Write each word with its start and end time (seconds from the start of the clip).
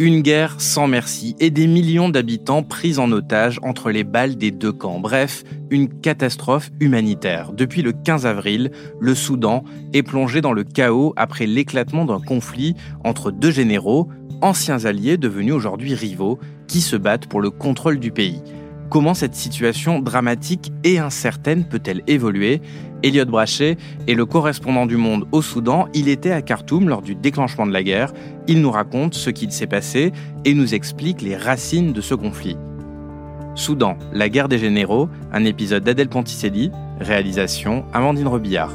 une 0.00 0.20
guerre 0.20 0.60
sans 0.60 0.86
merci 0.86 1.34
et 1.40 1.50
des 1.50 1.66
millions 1.66 2.08
d'habitants 2.08 2.62
pris 2.62 2.98
en 2.98 3.10
otage 3.10 3.58
entre 3.62 3.90
les 3.90 4.04
balles 4.04 4.36
des 4.36 4.52
deux 4.52 4.72
camps. 4.72 5.00
Bref, 5.00 5.42
une 5.70 5.88
catastrophe 5.88 6.70
humanitaire. 6.78 7.52
Depuis 7.52 7.82
le 7.82 7.92
15 7.92 8.24
avril, 8.24 8.70
le 9.00 9.14
Soudan 9.14 9.64
est 9.92 10.04
plongé 10.04 10.40
dans 10.40 10.52
le 10.52 10.62
chaos 10.62 11.12
après 11.16 11.46
l'éclatement 11.46 12.04
d'un 12.04 12.20
conflit 12.20 12.74
entre 13.04 13.32
deux 13.32 13.50
généraux, 13.50 14.08
anciens 14.40 14.84
alliés 14.84 15.16
devenus 15.16 15.54
aujourd'hui 15.54 15.94
rivaux, 15.94 16.38
qui 16.68 16.80
se 16.80 16.96
battent 16.96 17.26
pour 17.26 17.40
le 17.40 17.50
contrôle 17.50 17.98
du 17.98 18.12
pays. 18.12 18.40
Comment 18.90 19.12
cette 19.12 19.34
situation 19.34 20.00
dramatique 20.00 20.72
et 20.82 20.98
incertaine 20.98 21.64
peut-elle 21.64 22.02
évoluer? 22.06 22.62
Elliot 23.02 23.26
Brachet 23.26 23.76
est 24.06 24.14
le 24.14 24.24
correspondant 24.24 24.86
du 24.86 24.96
Monde 24.96 25.26
au 25.30 25.42
Soudan. 25.42 25.88
Il 25.92 26.08
était 26.08 26.30
à 26.30 26.40
Khartoum 26.40 26.88
lors 26.88 27.02
du 27.02 27.14
déclenchement 27.14 27.66
de 27.66 27.72
la 27.72 27.82
guerre. 27.82 28.14
Il 28.46 28.62
nous 28.62 28.70
raconte 28.70 29.12
ce 29.12 29.28
qu'il 29.28 29.52
s'est 29.52 29.66
passé 29.66 30.12
et 30.46 30.54
nous 30.54 30.74
explique 30.74 31.20
les 31.20 31.36
racines 31.36 31.92
de 31.92 32.00
ce 32.00 32.14
conflit. 32.14 32.56
Soudan, 33.54 33.98
la 34.12 34.30
guerre 34.30 34.48
des 34.48 34.58
généraux, 34.58 35.10
un 35.32 35.44
épisode 35.44 35.84
d'Adèle 35.84 36.08
Ponticelli, 36.08 36.70
réalisation 36.98 37.84
Amandine 37.92 38.28
Robillard. 38.28 38.72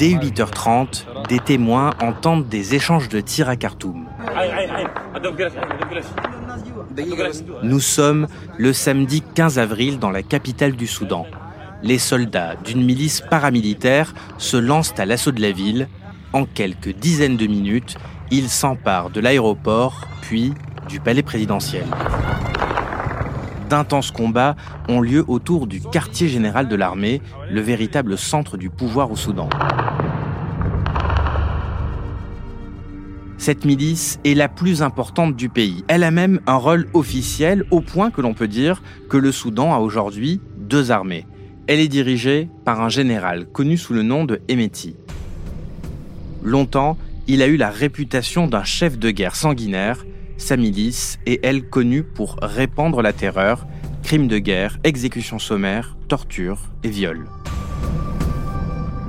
Dès 0.00 0.14
8h30, 0.14 1.28
des 1.28 1.40
témoins 1.40 1.90
entendent 2.00 2.48
des 2.48 2.74
échanges 2.74 3.10
de 3.10 3.20
tirs 3.20 3.50
à 3.50 3.56
Khartoum. 3.56 4.06
Nous 7.62 7.80
sommes 7.80 8.26
le 8.56 8.72
samedi 8.72 9.20
15 9.20 9.58
avril 9.58 9.98
dans 9.98 10.10
la 10.10 10.22
capitale 10.22 10.72
du 10.72 10.86
Soudan. 10.86 11.26
Les 11.82 11.98
soldats 11.98 12.56
d'une 12.64 12.82
milice 12.82 13.20
paramilitaire 13.20 14.14
se 14.38 14.56
lancent 14.56 14.98
à 14.98 15.04
l'assaut 15.04 15.32
de 15.32 15.42
la 15.42 15.52
ville. 15.52 15.86
En 16.32 16.46
quelques 16.46 16.94
dizaines 16.94 17.36
de 17.36 17.46
minutes, 17.46 17.98
ils 18.30 18.48
s'emparent 18.48 19.10
de 19.10 19.20
l'aéroport, 19.20 20.08
puis 20.22 20.54
du 20.88 20.98
palais 20.98 21.22
présidentiel. 21.22 21.84
D'intenses 23.68 24.12
combats 24.12 24.56
ont 24.88 25.02
lieu 25.02 25.24
autour 25.28 25.66
du 25.66 25.82
quartier 25.82 26.28
général 26.28 26.68
de 26.68 26.74
l'armée, 26.74 27.20
le 27.50 27.60
véritable 27.60 28.16
centre 28.16 28.56
du 28.56 28.70
pouvoir 28.70 29.12
au 29.12 29.16
Soudan. 29.16 29.50
Cette 33.40 33.64
milice 33.64 34.20
est 34.26 34.34
la 34.34 34.50
plus 34.50 34.82
importante 34.82 35.34
du 35.34 35.48
pays. 35.48 35.82
Elle 35.88 36.04
a 36.04 36.10
même 36.10 36.40
un 36.46 36.56
rôle 36.56 36.88
officiel 36.92 37.64
au 37.70 37.80
point 37.80 38.10
que 38.10 38.20
l'on 38.20 38.34
peut 38.34 38.48
dire 38.48 38.82
que 39.08 39.16
le 39.16 39.32
Soudan 39.32 39.72
a 39.72 39.78
aujourd'hui 39.78 40.42
deux 40.58 40.90
armées. 40.90 41.26
Elle 41.66 41.80
est 41.80 41.88
dirigée 41.88 42.50
par 42.66 42.82
un 42.82 42.90
général 42.90 43.46
connu 43.46 43.78
sous 43.78 43.94
le 43.94 44.02
nom 44.02 44.26
de 44.26 44.42
Emeti. 44.48 44.94
Longtemps, 46.42 46.98
il 47.28 47.40
a 47.40 47.46
eu 47.46 47.56
la 47.56 47.70
réputation 47.70 48.46
d'un 48.46 48.64
chef 48.64 48.98
de 48.98 49.10
guerre 49.10 49.36
sanguinaire 49.36 50.04
sa 50.36 50.58
milice 50.58 51.18
est, 51.24 51.42
elle, 51.42 51.68
connue 51.68 52.02
pour 52.02 52.36
répandre 52.42 53.00
la 53.00 53.14
terreur, 53.14 53.66
crimes 54.02 54.28
de 54.28 54.36
guerre, 54.36 54.78
exécutions 54.84 55.38
sommaires, 55.38 55.96
tortures 56.08 56.60
et 56.82 56.90
viols. 56.90 57.26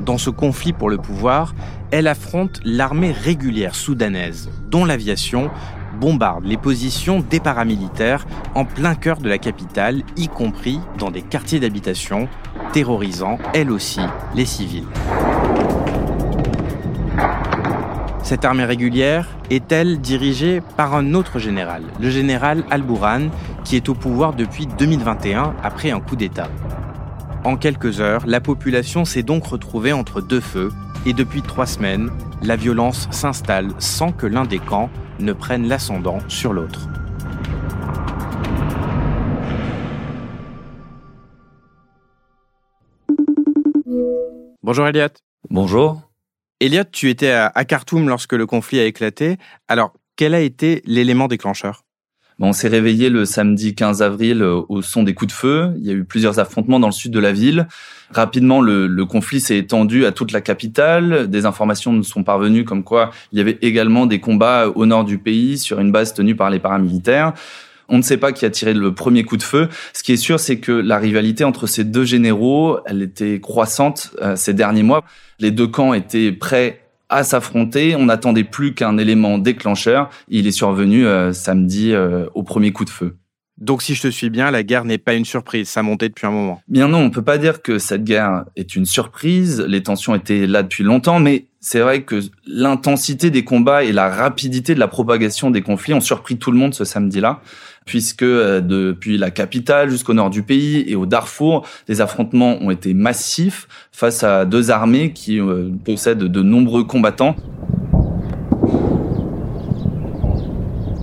Dans 0.06 0.18
ce 0.18 0.30
conflit 0.30 0.74
pour 0.74 0.90
le 0.90 0.98
pouvoir, 0.98 1.54
elle 1.92 2.08
affronte 2.08 2.60
l'armée 2.64 3.12
régulière 3.12 3.76
soudanaise, 3.76 4.50
dont 4.70 4.86
l'aviation 4.86 5.52
bombarde 6.00 6.46
les 6.46 6.58
positions 6.58 7.20
des 7.20 7.40
paramilitaires 7.40 8.26
en 8.56 8.66
plein 8.66 8.96
cœur 8.96 9.20
de 9.20 9.30
la 9.30 9.38
capitale, 9.38 10.02
y 10.16 10.30
compris 10.30 10.80
dans 10.98 11.12
des 11.12 11.22
quartiers 11.22 11.60
d'habitation, 11.60 12.28
terrorisant, 12.72 13.38
elle 13.54 13.72
aussi, 13.72 14.02
les 14.34 14.46
civils. 14.46 14.88
Cette 18.24 18.46
armée 18.46 18.64
régulière 18.64 19.28
est-elle 19.50 20.00
dirigée 20.00 20.62
par 20.78 20.96
un 20.96 21.14
autre 21.14 21.38
général, 21.38 21.84
le 22.00 22.10
général 22.10 22.64
Al-Bourhan, 22.70 23.30
qui 23.66 23.76
est 23.76 23.90
au 23.90 23.94
pouvoir 23.94 24.34
depuis 24.34 24.68
2021 24.68 25.54
après 25.62 25.92
un 25.92 26.00
coup 26.00 26.16
d'État? 26.16 26.50
En 27.44 27.58
quelques 27.58 28.00
heures, 28.00 28.24
la 28.26 28.40
population 28.40 29.04
s'est 29.04 29.24
donc 29.24 29.46
retrouvée 29.48 29.92
entre 29.92 30.22
deux 30.22 30.40
feux 30.40 30.72
et 31.06 31.14
depuis 31.14 31.42
trois 31.42 31.66
semaines, 31.66 32.12
la 32.42 32.56
violence 32.56 33.08
s'installe 33.12 33.70
sans 33.80 34.12
que 34.12 34.28
l'un 34.28 34.46
des 34.46 34.60
camps 34.60 34.90
ne 35.20 35.34
prenne 35.34 35.68
l'ascendant 35.68 36.20
sur 36.28 36.54
l'autre. 36.54 36.88
Bonjour 44.64 44.88
Elliot. 44.88 45.08
Bonjour. 45.50 46.02
Elliot, 46.60 46.84
tu 46.92 47.10
étais 47.10 47.32
à, 47.32 47.66
Khartoum 47.66 48.08
lorsque 48.08 48.34
le 48.34 48.46
conflit 48.46 48.80
a 48.80 48.86
éclaté. 48.86 49.38
Alors, 49.68 49.94
quel 50.16 50.36
a 50.36 50.40
été 50.40 50.84
l'élément 50.86 51.28
déclencheur? 51.28 51.84
On 52.44 52.54
s'est 52.54 52.70
réveillé 52.70 53.10
le 53.12 53.24
samedi 53.26 53.76
15 53.76 54.02
avril 54.02 54.42
euh, 54.42 54.62
au 54.68 54.82
son 54.82 55.04
des 55.04 55.14
coups 55.14 55.32
de 55.32 55.38
feu. 55.38 55.74
Il 55.78 55.86
y 55.86 55.92
a 55.92 55.94
eu 55.94 56.04
plusieurs 56.04 56.40
affrontements 56.40 56.80
dans 56.80 56.88
le 56.88 56.94
sud 56.94 57.12
de 57.12 57.20
la 57.20 57.32
ville. 57.32 57.68
Rapidement, 58.10 58.62
le, 58.62 59.06
conflit 59.06 59.40
s'est 59.40 59.58
étendu 59.58 60.08
à 60.08 60.12
toute 60.12 60.32
la 60.32 60.42
capitale. 60.42 61.30
Des 61.30 61.46
informations 61.46 61.94
nous 61.94 62.04
sont 62.04 62.24
parvenues 62.24 62.66
comme 62.66 62.84
quoi 62.84 63.12
il 63.32 63.38
y 63.38 63.42
avait 63.42 63.60
également 63.62 64.08
des 64.08 64.20
combats 64.20 64.70
au 64.70 64.88
nord 64.88 65.06
du 65.06 65.20
pays 65.20 65.60
sur 65.60 65.80
une 65.80 65.92
base 65.92 66.16
tenue 66.16 66.36
par 66.36 66.50
les 66.50 66.60
paramilitaires. 66.60 67.34
On 67.90 67.98
ne 67.98 68.02
sait 68.02 68.18
pas 68.18 68.32
qui 68.32 68.46
a 68.46 68.50
tiré 68.50 68.74
le 68.74 68.94
premier 68.94 69.24
coup 69.24 69.38
de 69.38 69.44
feu. 69.44 69.70
Ce 69.94 70.02
qui 70.02 70.14
est 70.14 70.18
sûr, 70.18 70.40
c'est 70.40 70.58
que 70.60 70.72
la 70.72 70.98
rivalité 70.98 71.44
entre 71.44 71.68
ces 71.68 71.84
deux 71.84 72.06
généraux, 72.06 72.80
elle 72.86 73.04
était 73.04 73.40
croissante 73.40 74.12
euh, 74.22 74.36
ces 74.36 74.54
derniers 74.54 74.84
mois. 74.84 75.04
Les 75.40 75.52
deux 75.52 75.68
camps 75.68 75.94
étaient 75.94 76.32
prêts 76.32 76.82
à 77.12 77.24
s'affronter. 77.24 77.96
On 77.96 78.06
n'attendait 78.06 78.44
plus 78.44 78.74
qu'un 78.74 78.98
élément 78.98 79.38
déclencheur. 79.38 80.10
Il 80.28 80.48
est 80.48 80.52
survenu 80.52 81.06
euh, 81.06 81.34
samedi 81.34 81.94
euh, 81.94 82.26
au 82.34 82.42
premier 82.42 82.72
coup 82.72 82.86
de 82.86 82.90
feu. 82.90 83.18
Donc, 83.58 83.84
si 83.84 83.94
je 83.94 84.02
te 84.02 84.08
suis 84.08 84.32
bien, 84.32 84.50
la 84.50 84.64
guerre 84.64 84.86
n'est 84.86 84.98
pas 84.98 85.14
une 85.14 85.26
surprise, 85.26 85.70
ça 85.70 85.84
montait 85.84 86.10
depuis 86.10 86.26
un 86.26 86.32
moment. 86.32 86.62
Bien 86.68 86.88
non, 86.88 86.98
on 86.98 87.10
peut 87.12 87.22
pas 87.22 87.38
dire 87.38 87.62
que 87.62 87.78
cette 87.78 88.04
guerre 88.04 88.46
est 88.56 88.76
une 88.76 88.86
surprise. 88.86 89.62
Les 89.68 89.84
tensions 89.84 90.16
étaient 90.16 90.48
là 90.48 90.64
depuis 90.64 90.84
longtemps, 90.84 91.20
mais 91.20 91.46
c'est 91.62 91.80
vrai 91.80 92.02
que 92.02 92.20
l'intensité 92.48 93.30
des 93.30 93.44
combats 93.44 93.84
et 93.84 93.92
la 93.92 94.10
rapidité 94.10 94.74
de 94.74 94.80
la 94.80 94.88
propagation 94.88 95.52
des 95.52 95.62
conflits 95.62 95.94
ont 95.94 96.02
surpris 96.02 96.38
tout 96.38 96.52
le 96.52 96.58
monde 96.58 96.74
ce 96.74 96.84
samedi-là 96.84 97.42
puisque 97.86 98.24
euh, 98.24 98.62
depuis 98.62 99.18
la 99.18 99.32
capitale 99.32 99.90
jusqu'au 99.90 100.14
nord 100.14 100.30
du 100.30 100.44
pays 100.44 100.84
et 100.88 100.96
au 100.96 101.06
Darfour, 101.06 101.66
les 101.88 102.02
affrontements 102.02 102.58
ont 102.62 102.72
été 102.72 102.94
massifs 102.94 103.68
face 103.92 104.24
à 104.24 104.46
deux 104.46 104.72
armées 104.72 105.14
qui 105.14 105.40
euh, 105.40 105.70
possèdent 105.84 106.20
de 106.20 106.42
nombreux 106.42 106.84
combattants. 106.84 107.36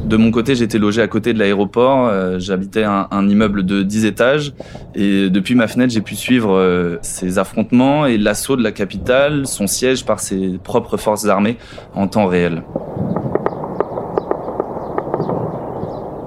De 0.08 0.16
mon 0.16 0.30
côté, 0.30 0.54
j'étais 0.54 0.78
logé 0.78 1.02
à 1.02 1.06
côté 1.06 1.34
de 1.34 1.38
l'aéroport. 1.38 2.08
Euh, 2.08 2.38
j'habitais 2.38 2.82
un, 2.82 3.28
immeuble 3.28 3.66
de 3.66 3.82
10 3.82 4.06
étages. 4.06 4.54
Et 4.94 5.28
depuis 5.28 5.54
ma 5.54 5.69
fenêtre, 5.69 5.92
j'ai 5.92 6.00
pu 6.00 6.16
suivre 6.16 6.98
ces 7.02 7.38
affrontements 7.38 8.06
et 8.06 8.16
l'assaut 8.16 8.56
de 8.56 8.62
la 8.62 8.72
capitale, 8.72 9.46
son 9.46 9.66
siège 9.66 10.04
par 10.06 10.20
ses 10.20 10.58
propres 10.64 10.96
forces 10.96 11.26
armées 11.26 11.58
en 11.94 12.08
temps 12.08 12.26
réel. 12.26 12.62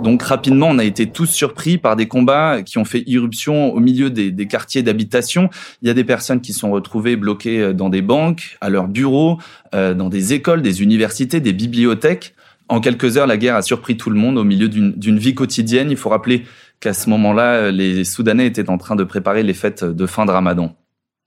Donc 0.02 0.24
rapidement, 0.24 0.68
on 0.70 0.80
a 0.80 0.84
été 0.84 1.10
tous 1.10 1.28
surpris 1.28 1.78
par 1.78 1.96
des 1.96 2.08
combats 2.08 2.64
qui 2.64 2.78
ont 2.80 2.86
fait 2.86 3.04
irruption 3.06 3.74
au 3.74 3.80
milieu 3.80 4.10
des, 4.10 4.48
quartiers 4.48 4.82
d'habitation. 4.82 5.50
Il 5.82 5.88
y 5.88 5.92
a 5.92 5.94
des 5.94 6.04
personnes 6.04 6.42
qui 6.42 6.54
sont 6.54 6.72
retrouvées 6.72 7.16
bloquées 7.16 7.62
euh, 7.62 7.74
dans 7.74 7.90
des 7.90 8.02
banques, 8.02 8.58
à 8.62 8.70
leurs 8.70 8.88
bureaux, 8.88 9.38
euh, 9.76 9.94
dans 9.94 10.10
des 10.10 10.34
écoles, 10.34 10.62
des 10.62 10.82
universités, 10.82 11.40
des 11.40 11.54
bibliothèques. 11.54 12.34
En 12.72 12.80
quelques 12.80 13.18
heures, 13.18 13.28
la 13.28 13.36
guerre 13.36 13.58
a 13.58 13.62
surpris 13.62 13.98
tout 13.98 14.10
le 14.10 14.16
monde 14.16 14.38
au 14.38 14.46
milieu 14.46 14.70
d'une 14.70 15.20
vie 15.20 15.36
quotidienne. 15.36 15.92
Il 15.92 15.98
faut 15.98 16.08
rappeler 16.08 16.46
qu'à 16.80 16.94
ce 16.94 17.10
moment-là, 17.10 17.70
les 17.70 18.06
Soudanais 18.06 18.48
étaient 18.48 18.70
en 18.70 18.78
train 18.78 18.96
de 18.96 19.04
préparer 19.04 19.44
les 19.44 19.54
fêtes 19.54 19.84
de 19.84 20.06
fin 20.06 20.26
de 20.26 20.32
Ramadan. 20.32 20.74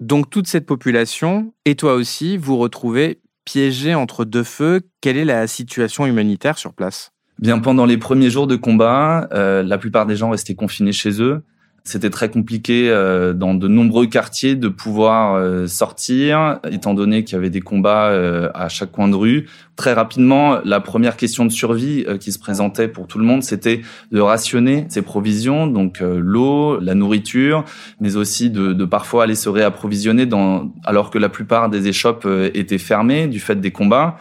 Donc 0.00 0.30
toute 0.30 0.46
cette 0.46 0.64
population, 0.64 1.52
et 1.66 1.74
toi 1.74 1.96
aussi, 1.96 2.38
vous 2.38 2.56
retrouvez 2.56 3.20
piégés 3.44 3.94
entre 3.94 4.24
deux 4.24 4.42
feux. 4.42 4.80
Quelle 5.02 5.18
est 5.18 5.26
la 5.26 5.46
situation 5.46 6.06
humanitaire 6.06 6.56
sur 6.56 6.72
place? 6.72 7.12
Bien 7.38 7.58
pendant 7.58 7.84
les 7.84 7.98
premiers 7.98 8.30
jours 8.30 8.46
de 8.46 8.56
combat, 8.56 9.28
euh, 9.34 9.62
la 9.62 9.76
plupart 9.76 10.06
des 10.06 10.16
gens 10.16 10.30
restaient 10.30 10.54
confinés 10.54 10.92
chez 10.92 11.20
eux. 11.20 11.42
C'était 11.86 12.08
très 12.08 12.30
compliqué 12.30 12.88
euh, 12.88 13.34
dans 13.34 13.52
de 13.52 13.68
nombreux 13.68 14.06
quartiers 14.06 14.54
de 14.54 14.68
pouvoir 14.68 15.34
euh, 15.34 15.66
sortir, 15.66 16.58
étant 16.70 16.94
donné 16.94 17.24
qu'il 17.24 17.34
y 17.34 17.36
avait 17.36 17.50
des 17.50 17.60
combats 17.60 18.06
euh, 18.06 18.48
à 18.54 18.70
chaque 18.70 18.90
coin 18.90 19.06
de 19.06 19.14
rue. 19.14 19.50
Très 19.76 19.92
rapidement, 19.92 20.60
la 20.64 20.80
première 20.80 21.18
question 21.18 21.44
de 21.44 21.50
survie 21.50 22.06
qui 22.20 22.32
se 22.32 22.38
présentait 22.38 22.88
pour 22.88 23.06
tout 23.06 23.18
le 23.18 23.26
monde, 23.26 23.42
c'était 23.42 23.82
de 24.12 24.20
rationner 24.20 24.86
ses 24.88 25.02
provisions, 25.02 25.66
donc 25.66 25.98
l'eau, 26.00 26.78
la 26.80 26.94
nourriture, 26.94 27.64
mais 28.00 28.16
aussi 28.16 28.50
de, 28.50 28.72
de, 28.72 28.84
parfois 28.84 29.24
aller 29.24 29.34
se 29.34 29.48
réapprovisionner 29.48 30.26
dans, 30.26 30.72
alors 30.84 31.10
que 31.10 31.18
la 31.18 31.28
plupart 31.28 31.70
des 31.70 31.88
échoppes 31.88 32.26
étaient 32.54 32.78
fermées 32.78 33.26
du 33.26 33.40
fait 33.40 33.60
des 33.60 33.72
combats. 33.72 34.16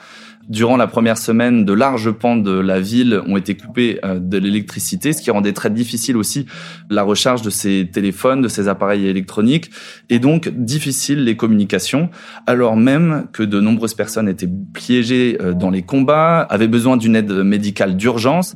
Durant 0.50 0.76
la 0.76 0.88
première 0.88 1.18
semaine, 1.18 1.64
de 1.64 1.72
larges 1.72 2.12
pans 2.12 2.36
de 2.36 2.52
la 2.52 2.82
ville 2.82 3.22
ont 3.28 3.38
été 3.38 3.56
coupés 3.56 4.00
euh, 4.04 4.20
de 4.20 4.38
l'électricité, 4.38 5.14
ce 5.14 5.22
qui 5.22 5.32
rendait 5.32 5.54
très 5.54 5.70
difficile 5.70 6.18
aussi 6.18 6.46
la 6.90 7.04
recharge 7.04 7.42
de 7.42 7.50
ces 7.50 7.90
téléphones, 7.92 8.42
de 8.42 8.50
ces 8.50 8.68
appareils 8.68 9.08
électroniques, 9.08 9.72
et 10.10 10.20
donc 10.20 10.50
difficile 10.50 11.24
les 11.24 11.38
communications, 11.38 12.10
alors 12.46 12.76
même 12.76 13.28
que 13.32 13.44
de 13.44 13.62
nombreuses 13.62 13.94
personnes 13.94 14.28
étaient 14.28 14.50
piégées 14.74 15.38
euh, 15.42 15.54
dans 15.54 15.70
les 15.70 15.82
combats, 15.84 16.42
avaient 16.42 16.68
besoin 16.68 16.98
d'une 16.98 17.16
aide 17.16 17.32
médicale 17.32 17.96
d'urgence. 17.96 18.56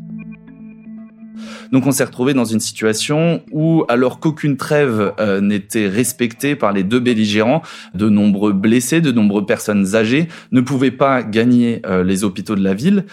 Donc 1.72 1.86
on 1.86 1.92
s'est 1.92 2.04
retrouvé 2.04 2.34
dans 2.34 2.46
une 2.46 2.60
situation 2.60 3.42
où, 3.52 3.84
alors 3.90 4.20
qu'aucune 4.20 4.58
trêve 4.58 5.14
euh, 5.20 5.42
n'était 5.42 5.88
respectée 5.88 6.56
par 6.56 6.72
les 6.72 6.84
deux 6.84 7.00
belligérants, 7.00 7.62
de 7.94 8.10
nombreux 8.10 8.54
blessés, 8.54 9.02
de 9.02 9.12
nombreuses 9.12 9.46
personnes 9.46 9.96
âgées 9.96 10.28
ne 10.52 10.62
pouvaient 10.62 10.92
pas 10.92 11.24
gagner 11.24 11.82
euh, 11.86 12.04
les 12.04 12.24
hôpitaux 12.24 12.56
de 12.56 12.64
la 12.64 12.74
ville. 12.74 13.06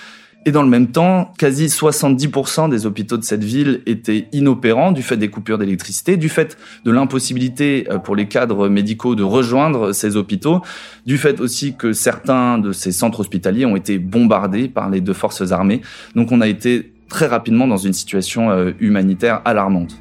Et 0.47 0.53
dans 0.53 0.63
le 0.63 0.69
même 0.69 0.89
temps, 0.89 1.33
quasi 1.39 1.67
70% 1.67 2.69
des 2.69 2.85
hôpitaux 2.85 3.17
de 3.17 3.25
cette 3.25 3.43
ville 3.43 3.81
étaient 3.87 4.29
inopérants 4.33 4.93
du 4.93 5.03
fait 5.03 5.17
des 5.17 5.29
coupures 5.29 5.57
d'électricité, 5.57 6.19
du 6.19 6.29
fait 6.29 6.59
de 6.85 6.91
l'impossibilité 6.91 7.87
euh, 7.91 7.99
pour 7.99 8.15
les 8.15 8.29
cadres 8.29 8.69
médicaux 8.69 9.15
de 9.15 9.23
rejoindre 9.23 9.93
ces 9.93 10.17
hôpitaux, 10.17 10.61
du 11.07 11.17
fait 11.17 11.41
aussi 11.41 11.77
que 11.77 11.93
certains 11.95 12.59
de 12.59 12.73
ces 12.73 12.93
centres 12.93 13.21
hospitaliers 13.21 13.65
ont 13.65 13.77
été 13.77 13.99
bombardés 13.99 14.69
par 14.69 14.91
les 14.91 15.01
deux 15.01 15.15
forces 15.15 15.51
armées. 15.51 15.81
Donc 16.15 16.31
on 16.31 16.43
a 16.43 16.49
été 16.49 16.94
très 17.09 17.27
rapidement 17.27 17.67
dans 17.67 17.77
une 17.77 17.93
situation 17.93 18.51
euh, 18.51 18.73
humanitaire 18.81 19.41
alarmante. 19.45 20.01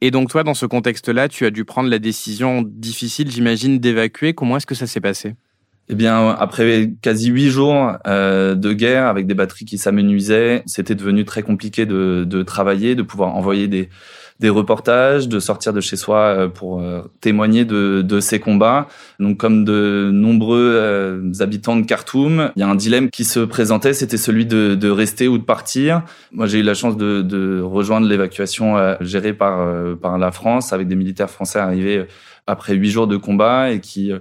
Et 0.00 0.10
donc 0.10 0.28
toi, 0.28 0.42
dans 0.42 0.54
ce 0.54 0.66
contexte-là, 0.66 1.28
tu 1.28 1.46
as 1.46 1.50
dû 1.50 1.64
prendre 1.64 1.88
la 1.88 1.98
décision 1.98 2.62
difficile, 2.62 3.30
j'imagine, 3.30 3.78
d'évacuer. 3.78 4.34
Comment 4.34 4.58
est-ce 4.58 4.66
que 4.66 4.74
ça 4.74 4.86
s'est 4.86 5.00
passé? 5.00 5.34
Eh 5.88 5.94
bien, 5.94 6.30
après 6.30 6.92
quasi 7.02 7.28
huit 7.28 7.50
jours 7.50 7.92
euh, 8.06 8.54
de 8.54 8.72
guerre 8.72 9.06
avec 9.06 9.26
des 9.26 9.34
batteries 9.34 9.64
qui 9.64 9.78
s'amenuisaient, 9.78 10.62
c'était 10.66 10.94
devenu 10.94 11.24
très 11.24 11.42
compliqué 11.42 11.84
de, 11.86 12.24
de, 12.26 12.42
travailler, 12.42 12.94
de 12.94 13.02
pouvoir 13.02 13.34
envoyer 13.34 13.68
des, 13.68 13.88
des 14.40 14.48
reportages, 14.48 15.28
de 15.28 15.38
sortir 15.38 15.72
de 15.72 15.80
chez 15.80 15.96
soi 15.96 16.18
euh, 16.18 16.48
pour 16.48 16.80
euh, 16.80 17.02
témoigner 17.20 17.64
de, 17.64 18.02
de, 18.02 18.20
ces 18.20 18.40
combats. 18.40 18.88
Donc, 19.20 19.38
comme 19.38 19.64
de 19.64 20.10
nombreux 20.12 20.72
euh, 20.74 21.32
habitants 21.40 21.76
de 21.76 21.86
Khartoum, 21.86 22.50
il 22.56 22.60
y 22.60 22.62
a 22.62 22.68
un 22.68 22.74
dilemme 22.74 23.10
qui 23.10 23.24
se 23.24 23.40
présentait, 23.40 23.94
c'était 23.94 24.16
celui 24.16 24.44
de, 24.44 24.74
de, 24.74 24.90
rester 24.90 25.28
ou 25.28 25.38
de 25.38 25.44
partir. 25.44 26.02
Moi, 26.32 26.46
j'ai 26.46 26.58
eu 26.58 26.62
la 26.62 26.74
chance 26.74 26.96
de, 26.96 27.22
de 27.22 27.60
rejoindre 27.60 28.08
l'évacuation 28.08 28.96
gérée 29.00 29.34
par, 29.34 29.96
par 29.96 30.18
la 30.18 30.32
France, 30.32 30.72
avec 30.72 30.88
des 30.88 30.96
militaires 30.96 31.30
français 31.30 31.58
arrivés 31.58 32.06
après 32.46 32.74
huit 32.74 32.90
jours 32.90 33.06
de 33.06 33.16
combat 33.16 33.70
et 33.70 33.80
qui 33.80 34.12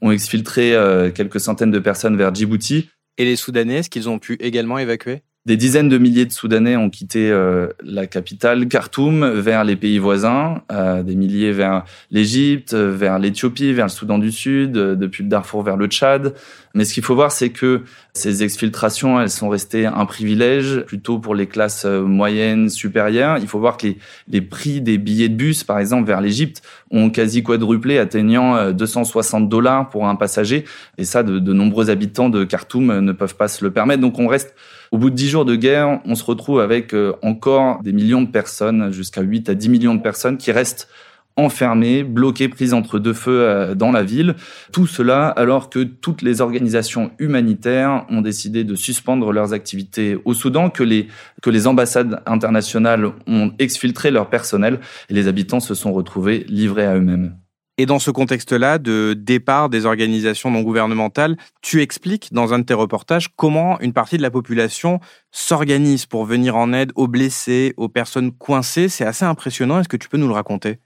ont 0.00 0.10
exfiltré 0.10 0.74
quelques 1.14 1.40
centaines 1.40 1.70
de 1.70 1.78
personnes 1.78 2.16
vers 2.16 2.34
Djibouti. 2.34 2.90
Et 3.18 3.24
les 3.24 3.36
Soudanais, 3.36 3.76
est-ce 3.76 3.90
qu'ils 3.90 4.08
ont 4.08 4.18
pu 4.18 4.36
également 4.40 4.78
évacuer? 4.78 5.22
Des 5.48 5.56
dizaines 5.56 5.88
de 5.88 5.96
milliers 5.96 6.26
de 6.26 6.32
Soudanais 6.32 6.76
ont 6.76 6.90
quitté 6.90 7.30
euh, 7.30 7.68
la 7.82 8.06
capitale, 8.06 8.68
Khartoum, 8.68 9.26
vers 9.30 9.64
les 9.64 9.76
pays 9.76 9.98
voisins, 9.98 10.60
euh, 10.70 11.02
des 11.02 11.16
milliers 11.16 11.52
vers 11.52 11.84
l'Égypte, 12.10 12.74
vers 12.74 13.18
l'Éthiopie, 13.18 13.72
vers 13.72 13.86
le 13.86 13.90
Soudan 13.90 14.18
du 14.18 14.30
Sud, 14.30 14.76
euh, 14.76 14.94
depuis 14.94 15.22
le 15.22 15.30
Darfour 15.30 15.62
vers 15.62 15.78
le 15.78 15.86
Tchad. 15.86 16.34
Mais 16.74 16.84
ce 16.84 16.92
qu'il 16.92 17.02
faut 17.02 17.14
voir, 17.14 17.32
c'est 17.32 17.48
que 17.48 17.80
ces 18.12 18.42
exfiltrations, 18.42 19.18
elles 19.18 19.30
sont 19.30 19.48
restées 19.48 19.86
un 19.86 20.04
privilège 20.04 20.82
plutôt 20.82 21.18
pour 21.18 21.34
les 21.34 21.46
classes 21.46 21.86
moyennes, 21.86 22.68
supérieures. 22.68 23.38
Il 23.38 23.48
faut 23.48 23.58
voir 23.58 23.78
que 23.78 23.86
les, 23.86 23.98
les 24.28 24.42
prix 24.42 24.82
des 24.82 24.98
billets 24.98 25.30
de 25.30 25.34
bus, 25.34 25.64
par 25.64 25.78
exemple, 25.78 26.06
vers 26.06 26.20
l'Égypte, 26.20 26.60
ont 26.90 27.08
quasi 27.08 27.42
quadruplé, 27.42 27.96
atteignant 27.96 28.70
260 28.70 29.48
dollars 29.48 29.88
pour 29.88 30.06
un 30.06 30.14
passager. 30.14 30.66
Et 30.98 31.04
ça, 31.04 31.22
de, 31.22 31.38
de 31.38 31.52
nombreux 31.54 31.88
habitants 31.88 32.28
de 32.28 32.44
Khartoum 32.44 33.00
ne 33.00 33.12
peuvent 33.12 33.36
pas 33.36 33.48
se 33.48 33.64
le 33.64 33.70
permettre. 33.70 34.02
Donc 34.02 34.18
on 34.18 34.26
reste 34.26 34.54
au 34.92 34.98
bout 34.98 35.10
de 35.10 35.14
dix 35.14 35.28
jours 35.28 35.44
de 35.44 35.56
guerre, 35.56 36.00
on 36.04 36.14
se 36.14 36.24
retrouve 36.24 36.60
avec 36.60 36.94
euh, 36.94 37.14
encore 37.22 37.82
des 37.82 37.92
millions 37.92 38.22
de 38.22 38.30
personnes, 38.30 38.92
jusqu'à 38.92 39.20
8 39.20 39.48
à 39.50 39.54
10 39.54 39.68
millions 39.68 39.94
de 39.94 40.02
personnes 40.02 40.38
qui 40.38 40.52
restent 40.52 40.88
enfermées, 41.36 42.02
bloquées, 42.02 42.48
prises 42.48 42.74
entre 42.74 42.98
deux 42.98 43.12
feux 43.12 43.42
euh, 43.42 43.74
dans 43.74 43.92
la 43.92 44.02
ville. 44.02 44.34
Tout 44.72 44.86
cela 44.86 45.28
alors 45.28 45.70
que 45.70 45.84
toutes 45.84 46.22
les 46.22 46.40
organisations 46.40 47.12
humanitaires 47.18 48.04
ont 48.10 48.20
décidé 48.20 48.64
de 48.64 48.74
suspendre 48.74 49.32
leurs 49.32 49.52
activités 49.52 50.18
au 50.24 50.34
Soudan, 50.34 50.68
que 50.68 50.82
les, 50.82 51.08
que 51.40 51.50
les 51.50 51.66
ambassades 51.66 52.20
internationales 52.26 53.10
ont 53.26 53.52
exfiltré 53.58 54.10
leur 54.10 54.28
personnel 54.28 54.80
et 55.08 55.14
les 55.14 55.28
habitants 55.28 55.60
se 55.60 55.74
sont 55.74 55.92
retrouvés 55.92 56.44
livrés 56.48 56.86
à 56.86 56.96
eux-mêmes. 56.96 57.36
Et 57.80 57.86
dans 57.86 58.00
ce 58.00 58.10
contexte-là 58.10 58.78
de 58.78 59.14
départ 59.16 59.68
des 59.68 59.86
organisations 59.86 60.50
non 60.50 60.62
gouvernementales, 60.62 61.36
tu 61.62 61.80
expliques 61.80 62.32
dans 62.32 62.52
un 62.52 62.58
de 62.58 62.64
tes 62.64 62.74
reportages 62.74 63.28
comment 63.36 63.78
une 63.78 63.92
partie 63.92 64.16
de 64.16 64.22
la 64.22 64.32
population 64.32 64.98
s'organise 65.30 66.04
pour 66.04 66.24
venir 66.24 66.56
en 66.56 66.72
aide 66.72 66.90
aux 66.96 67.06
blessés, 67.06 67.74
aux 67.76 67.88
personnes 67.88 68.32
coincées. 68.32 68.88
C'est 68.88 69.06
assez 69.06 69.24
impressionnant. 69.24 69.78
Est-ce 69.78 69.88
que 69.88 69.96
tu 69.96 70.08
peux 70.08 70.18
nous 70.18 70.26
le 70.26 70.34
raconter? 70.34 70.78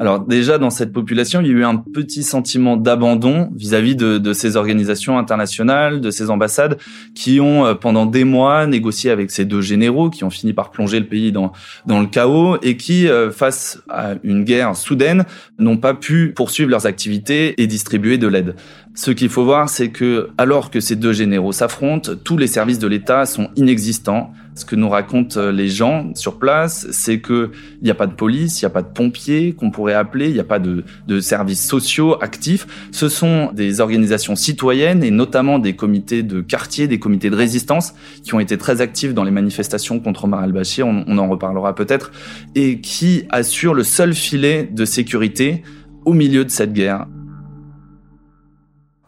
Alors 0.00 0.20
déjà 0.20 0.56
dans 0.56 0.70
cette 0.70 0.94
population, 0.94 1.42
il 1.42 1.46
y 1.46 1.50
a 1.50 1.52
eu 1.52 1.64
un 1.64 1.76
petit 1.76 2.22
sentiment 2.22 2.78
d'abandon 2.78 3.50
vis-à-vis 3.54 3.96
de, 3.96 4.16
de, 4.16 4.32
ces 4.32 4.56
organisations 4.56 5.18
internationales, 5.18 6.00
de 6.00 6.10
ces 6.10 6.30
ambassades 6.30 6.78
qui 7.14 7.38
ont 7.38 7.66
euh, 7.66 7.74
pendant 7.74 8.06
des 8.06 8.24
mois 8.24 8.66
négocié 8.66 9.10
avec 9.10 9.30
ces 9.30 9.44
deux 9.44 9.60
généraux 9.60 10.08
qui 10.08 10.24
ont 10.24 10.30
fini 10.30 10.54
par 10.54 10.70
plonger 10.70 10.98
le 11.00 11.06
pays 11.06 11.32
dans 11.32 11.52
dans 11.84 12.00
le 12.00 12.06
chaos 12.06 12.56
et 12.62 12.78
qui 12.78 13.08
euh, 13.08 13.30
face 13.30 13.82
à 13.90 14.14
une 14.24 14.44
guerre 14.44 14.74
soudaine 14.74 15.26
n'ont 15.58 15.76
pas 15.76 15.92
pu 15.92 16.32
poursuivre 16.34 16.70
leurs 16.70 16.86
activités 16.86 17.60
et 17.60 17.66
distribuer 17.66 18.16
de 18.16 18.26
l'aide. 18.26 18.54
Ce 18.94 19.10
qu'il 19.10 19.28
faut 19.28 19.44
voir, 19.44 19.68
c'est 19.68 19.90
que 19.90 20.30
alors 20.38 20.70
que 20.70 20.80
ces 20.80 20.96
deux 20.96 21.12
généraux 21.12 21.52
s'affrontent, 21.52 22.12
tous 22.24 22.38
les 22.38 22.46
services 22.46 22.78
de 22.78 22.88
l'État 22.88 23.26
sont 23.26 23.50
inexistants. 23.54 24.32
Ce 24.60 24.66
que 24.66 24.76
nous 24.76 24.90
racontent 24.90 25.40
euh, 25.40 25.52
les 25.52 25.68
gens 25.68 26.10
sur 26.14 26.38
place, 26.38 26.86
c'est 26.90 27.20
que 27.20 27.50
il 27.80 27.84
n'y 27.84 27.90
a 27.90 27.94
pas 27.94 28.06
de 28.06 28.12
police, 28.12 28.60
il 28.60 28.66
n'y 28.66 28.66
a 28.66 28.70
pas 28.70 28.82
de 28.82 28.92
pompiers 28.92 29.54
qu'on 29.54 29.70
pourrait 29.70 29.94
appeler, 29.94 30.28
il 30.28 30.34
n'y 30.34 30.40
a 30.40 30.44
pas 30.44 30.58
de, 30.58 30.84
de, 31.08 31.20
services 31.20 31.66
sociaux 31.66 32.22
actifs. 32.22 32.66
Ce 32.92 33.08
sont 33.08 33.52
des 33.54 33.80
organisations 33.80 34.36
citoyennes 34.36 35.02
et 35.02 35.10
notamment 35.10 35.58
des 35.58 35.74
comités 35.74 36.22
de 36.22 36.42
quartier, 36.42 36.88
des 36.88 36.98
comités 36.98 37.30
de 37.30 37.36
résistance 37.36 37.94
qui 38.22 38.34
ont 38.34 38.40
été 38.40 38.58
très 38.58 38.82
actifs 38.82 39.14
dans 39.14 39.24
les 39.24 39.30
manifestations 39.30 39.98
contre 39.98 40.24
Omar 40.24 40.40
al-Bashir, 40.40 40.86
on, 40.86 41.04
on 41.06 41.16
en 41.16 41.28
reparlera 41.30 41.74
peut-être, 41.74 42.12
et 42.54 42.82
qui 42.82 43.24
assurent 43.30 43.72
le 43.72 43.84
seul 43.84 44.12
filet 44.12 44.68
de 44.70 44.84
sécurité 44.84 45.62
au 46.04 46.12
milieu 46.12 46.44
de 46.44 46.50
cette 46.50 46.74
guerre 46.74 47.06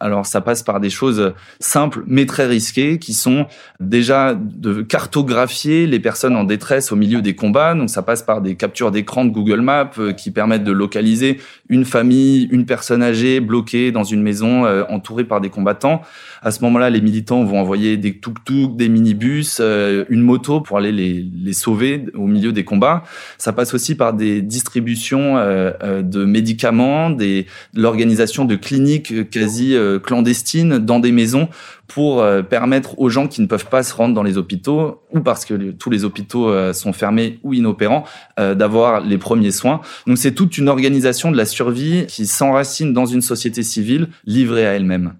alors 0.03 0.27
ça 0.27 0.41
passe 0.41 0.63
par 0.63 0.81
des 0.81 0.91
choses 0.91 1.33
simples 1.61 2.03
mais 2.07 2.27
très 2.27 2.47
risquées 2.47 2.99
qui 2.99 3.15
sont 3.15 3.47
déjà 3.81 4.35
de 4.35 4.83
cartographier 4.83 5.87
les 5.87 6.01
personnes 6.01 6.37
en 6.37 6.45
détresse 6.45 6.93
au 6.93 6.97
milieu 6.97 7.23
des 7.23 7.35
combats. 7.35 7.75
Donc 7.75 7.89
ça 7.89 8.03
passe 8.03 8.23
par 8.23 8.41
des 8.41 8.57
captures 8.57 8.91
d'écran 8.91 9.25
de 9.25 9.31
Google 9.31 9.61
Maps 9.61 9.91
euh, 9.99 10.13
qui 10.13 10.31
permettent 10.31 10.65
de 10.65 10.73
localiser 10.73 11.39
une 11.69 11.85
famille, 11.85 12.49
une 12.51 12.67
personne 12.67 13.03
âgée 13.03 13.41
bloquée 13.41 13.93
dans 13.93 14.05
une 14.05 14.23
maison 14.23 14.65
euh, 14.65 14.83
entourée 14.89 15.25
par 15.25 15.41
des 15.41 15.51
combattants. 15.51 16.03
À 16.43 16.51
ce 16.51 16.63
moment-là, 16.65 16.91
les 16.91 17.01
militants 17.01 17.45
vont 17.45 17.61
envoyer 17.61 17.97
des 17.97 18.19
tuk-tuk, 18.19 18.77
des 18.77 18.89
minibus, 18.89 19.59
euh, 19.61 20.05
une 20.09 20.23
moto 20.23 20.61
pour 20.61 20.79
aller 20.79 20.93
les, 20.93 21.25
les 21.33 21.53
sauver 21.53 22.07
au 22.15 22.27
milieu 22.27 22.53
des 22.53 22.65
combats. 22.65 23.05
Ça 23.39 23.53
passe 23.53 23.73
aussi 23.75 23.95
par 23.95 24.13
des 24.13 24.43
distributions 24.43 25.37
de 25.37 26.25
médicaments, 26.25 27.11
des 27.11 27.47
l'organisation 27.75 28.45
de 28.45 28.57
cliniques 28.57 29.31
quasi 29.31 29.77
clandestines 29.99 30.79
dans 30.79 31.01
des 31.01 31.13
maisons 31.13 31.49
pour 31.89 32.23
euh, 32.23 32.43
permettre 32.43 32.99
aux 32.99 33.11
gens 33.11 33.29
qui 33.29 33.43
ne 33.43 33.47
peuvent 33.47 33.69
pas 33.69 33.83
se 33.83 33.95
rendre 33.95 34.15
dans 34.15 34.23
les 34.23 34.39
hôpitaux 34.39 35.03
ou 35.13 35.21
parce 35.21 35.45
que 35.45 35.73
tous 35.73 35.91
les 35.91 36.05
hôpitaux 36.05 36.49
euh, 36.49 36.73
sont 36.73 36.93
fermés 36.93 37.39
ou 37.43 37.53
inopérants 37.55 38.05
euh, 38.39 38.55
d'avoir 38.55 39.01
les 39.01 39.19
premiers 39.19 39.51
soins. 39.51 39.81
Donc 40.07 40.19
c'est 40.19 40.33
toute 40.33 40.57
une 40.59 40.69
organisation 40.69 41.31
de 41.31 41.37
la 41.37 41.45
survie 41.45 42.07
qui 42.07 42.27
s'enracine 42.27 42.93
dans 42.93 43.07
une 43.07 43.21
société 43.21 43.63
civile 43.63 44.09
livrée 44.25 44.67
à 44.67 44.73
elle-même. 44.73 45.15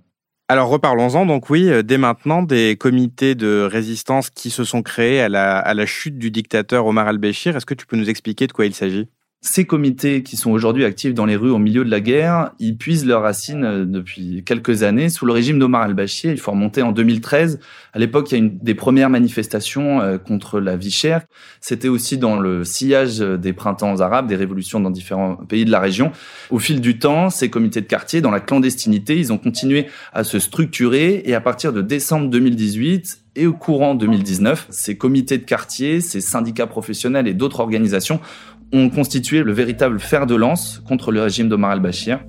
Alors 0.49 0.69
reparlons-en 0.69 1.25
donc 1.27 1.51
oui, 1.51 1.71
dès 1.85 1.99
maintenant 1.99 2.43
des 2.43 2.77
comités 2.77 3.35
de 3.35 3.67
résistance 3.71 4.29
qui 4.29 4.51
se 4.51 4.65
sont 4.65 4.83
créés 4.83 5.21
à 5.21 5.29
la, 5.29 5.59
à 5.59 5.73
la 5.73 5.87
chute 5.87 6.19
du 6.19 6.31
dictateur 6.31 6.87
Omar 6.87 7.07
al-Béchir. 7.07 7.57
Est-ce 7.57 7.65
que 7.65 7.75
tu 7.75 7.87
peux 7.87 7.97
nous 7.97 8.11
expliquer 8.11 8.47
de 8.47 8.53
quoi 8.53 8.67
il 8.67 8.75
s'agit? 8.75 9.09
Ces 9.45 9.65
comités 9.65 10.23
qui 10.23 10.37
sont 10.37 10.53
aujourd'hui 10.53 10.85
actifs 10.85 11.15
dans 11.15 11.27
les 11.27 11.35
rues 11.35 11.51
au 11.51 11.59
milieu 11.59 11.85
de 11.85 11.91
la 11.91 11.99
guerre, 11.99 12.53
ils 12.61 12.77
puisent 12.77 13.05
leurs 13.05 13.23
racines 13.23 13.65
euh, 13.65 13.85
depuis 13.85 14.45
quelques 14.47 14.85
années 14.85 15.09
sous 15.09 15.27
le 15.27 15.33
régime 15.33 15.59
d'Omar 15.59 15.83
al-Bashir. 15.83 16.31
Il 16.31 16.39
faut 16.39 16.53
remonter 16.53 16.81
en 16.83 16.93
2013. 16.93 17.59
À 17.93 17.99
l'époque, 17.99 18.31
il 18.31 18.35
y 18.35 18.41
a 18.41 18.45
une 18.45 18.57
des 18.59 18.77
premières 18.77 19.11
manifestations 19.11 20.01
euh, 20.01 20.17
contre 20.17 20.61
la 20.61 20.77
vie 20.77 20.93
chère. 20.93 21.23
C'était 21.61 21.89
aussi 21.89 22.19
dans 22.19 22.39
le 22.39 22.63
sillage 22.63 23.19
des 23.19 23.53
printemps 23.53 24.01
arabes, 24.01 24.29
des 24.29 24.37
révolutions 24.37 24.79
dans 24.79 24.91
différents 24.91 25.35
pays 25.35 25.65
de 25.65 25.73
la 25.73 25.81
région. 25.81 26.13
Au 26.51 26.61
fil 26.61 26.81
du 26.81 27.01
temps, 27.01 27.29
ces 27.29 27.51
comités 27.51 27.81
de 27.81 27.87
quartier, 27.87 28.21
dans 28.21 28.31
la 28.31 28.39
clandestinité, 28.39 29.19
ils 29.19 29.33
ont 29.33 29.39
continué 29.39 29.89
à 30.13 30.23
se 30.23 30.39
structurer 30.39 31.21
et 31.25 31.35
à 31.35 31.41
partir 31.41 31.73
de 31.73 31.83
décembre 31.83 32.31
2018, 32.31 33.23
et 33.35 33.47
au 33.47 33.55
courant 33.55 33.95
2019, 33.95 34.67
ces 34.71 34.99
comités 34.99 35.39
de 35.39 35.45
quartier, 35.45 36.01
ces 36.01 36.21
syndicats 36.21 36.67
professionnels 36.67 37.27
et 37.27 37.35
d'autres 37.35 37.61
organisations 37.61 38.21
ont 38.73 38.89
constitué 38.89 39.43
le 39.43 39.53
véritable 39.53 40.01
fer 40.01 40.27
de 40.27 40.35
lance 40.35 40.83
contre 40.87 41.13
le 41.13 41.23
régime 41.23 41.49
d'Omar 41.49 41.73
al-Bashir. 41.73 42.21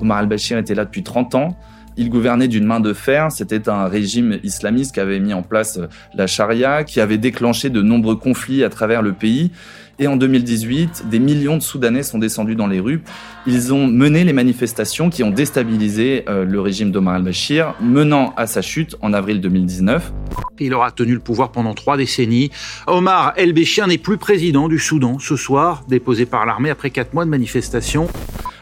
Omar 0.00 0.18
al-Bashir 0.18 0.58
était 0.58 0.74
là 0.74 0.84
depuis 0.84 1.02
30 1.02 1.34
ans. 1.34 1.56
Il 1.96 2.08
gouvernait 2.08 2.48
d'une 2.48 2.64
main 2.64 2.80
de 2.80 2.92
fer. 2.92 3.30
C'était 3.30 3.68
un 3.68 3.86
régime 3.86 4.38
islamiste 4.42 4.94
qui 4.94 5.00
avait 5.00 5.20
mis 5.20 5.34
en 5.34 5.42
place 5.42 5.78
la 6.14 6.26
charia, 6.26 6.84
qui 6.84 7.00
avait 7.00 7.18
déclenché 7.18 7.68
de 7.70 7.82
nombreux 7.82 8.16
conflits 8.16 8.64
à 8.64 8.70
travers 8.70 9.02
le 9.02 9.12
pays 9.12 9.52
et 9.98 10.06
en 10.06 10.16
2018, 10.16 11.04
des 11.10 11.18
millions 11.18 11.56
de 11.56 11.62
Soudanais 11.62 12.02
sont 12.02 12.18
descendus 12.18 12.54
dans 12.54 12.66
les 12.66 12.80
rues. 12.80 13.02
Ils 13.46 13.72
ont 13.72 13.86
mené 13.86 14.24
les 14.24 14.32
manifestations 14.32 15.10
qui 15.10 15.22
ont 15.22 15.30
déstabilisé 15.30 16.24
euh, 16.28 16.44
le 16.44 16.60
régime 16.60 16.90
d'Omar 16.90 17.14
al-Bashir, 17.14 17.74
menant 17.80 18.32
à 18.36 18.46
sa 18.46 18.62
chute 18.62 18.96
en 19.02 19.12
avril 19.12 19.40
2019. 19.40 20.12
Il 20.60 20.74
aura 20.74 20.90
tenu 20.90 21.14
le 21.14 21.20
pouvoir 21.20 21.50
pendant 21.52 21.74
trois 21.74 21.96
décennies. 21.96 22.50
Omar 22.86 23.32
el-Béchir 23.36 23.86
n'est 23.86 23.98
plus 23.98 24.16
président 24.16 24.68
du 24.68 24.78
Soudan 24.78 25.18
ce 25.18 25.36
soir, 25.36 25.84
déposé 25.88 26.26
par 26.26 26.46
l'armée 26.46 26.70
après 26.70 26.90
quatre 26.90 27.14
mois 27.14 27.24
de 27.24 27.30
manifestations. 27.30 28.08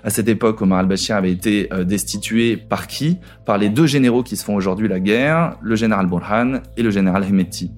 À 0.02 0.10
cette 0.10 0.28
époque, 0.28 0.62
Omar 0.62 0.78
al-Bashir 0.78 1.16
avait 1.16 1.32
été 1.32 1.68
euh, 1.72 1.84
destitué 1.84 2.56
par 2.56 2.86
qui? 2.86 3.18
Par 3.44 3.58
les 3.58 3.68
deux 3.68 3.86
généraux 3.86 4.22
qui 4.22 4.36
se 4.36 4.44
font 4.44 4.54
aujourd'hui 4.54 4.88
la 4.88 5.00
guerre, 5.00 5.56
le 5.60 5.76
général 5.76 6.06
Burhan 6.06 6.60
et 6.76 6.82
le 6.82 6.90
général 6.90 7.24
Hemeti. 7.24 7.70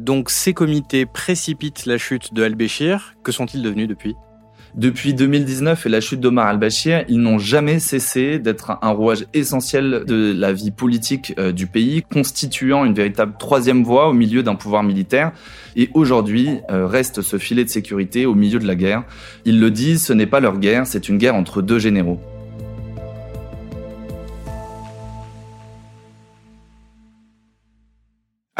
Donc 0.00 0.30
ces 0.30 0.54
comités 0.54 1.04
précipitent 1.04 1.84
la 1.84 1.98
chute 1.98 2.32
de 2.32 2.42
al-Béchir. 2.42 3.16
Que 3.22 3.32
sont-ils 3.32 3.60
devenus 3.60 3.86
depuis? 3.86 4.14
Depuis 4.74 5.12
2019 5.12 5.84
et 5.84 5.88
la 5.90 6.00
chute 6.00 6.20
d'Omar 6.20 6.46
al-Bashir, 6.46 7.04
ils 7.08 7.20
n'ont 7.20 7.38
jamais 7.38 7.80
cessé 7.80 8.38
d'être 8.38 8.78
un 8.80 8.90
rouage 8.92 9.26
essentiel 9.34 10.04
de 10.06 10.32
la 10.34 10.54
vie 10.54 10.70
politique 10.70 11.34
euh, 11.38 11.52
du 11.52 11.66
pays, 11.66 12.02
constituant 12.02 12.86
une 12.86 12.94
véritable 12.94 13.34
troisième 13.38 13.84
voie 13.84 14.08
au 14.08 14.14
milieu 14.14 14.42
d'un 14.42 14.54
pouvoir 14.54 14.84
militaire. 14.84 15.32
Et 15.76 15.90
aujourd'hui, 15.92 16.60
euh, 16.70 16.86
reste 16.86 17.20
ce 17.20 17.36
filet 17.36 17.64
de 17.64 17.68
sécurité 17.68 18.24
au 18.24 18.34
milieu 18.34 18.58
de 18.58 18.66
la 18.66 18.76
guerre. 18.76 19.02
Ils 19.44 19.60
le 19.60 19.70
disent, 19.70 20.02
ce 20.02 20.14
n'est 20.14 20.26
pas 20.26 20.40
leur 20.40 20.58
guerre, 20.58 20.86
c'est 20.86 21.10
une 21.10 21.18
guerre 21.18 21.34
entre 21.34 21.60
deux 21.60 21.78
généraux. 21.78 22.20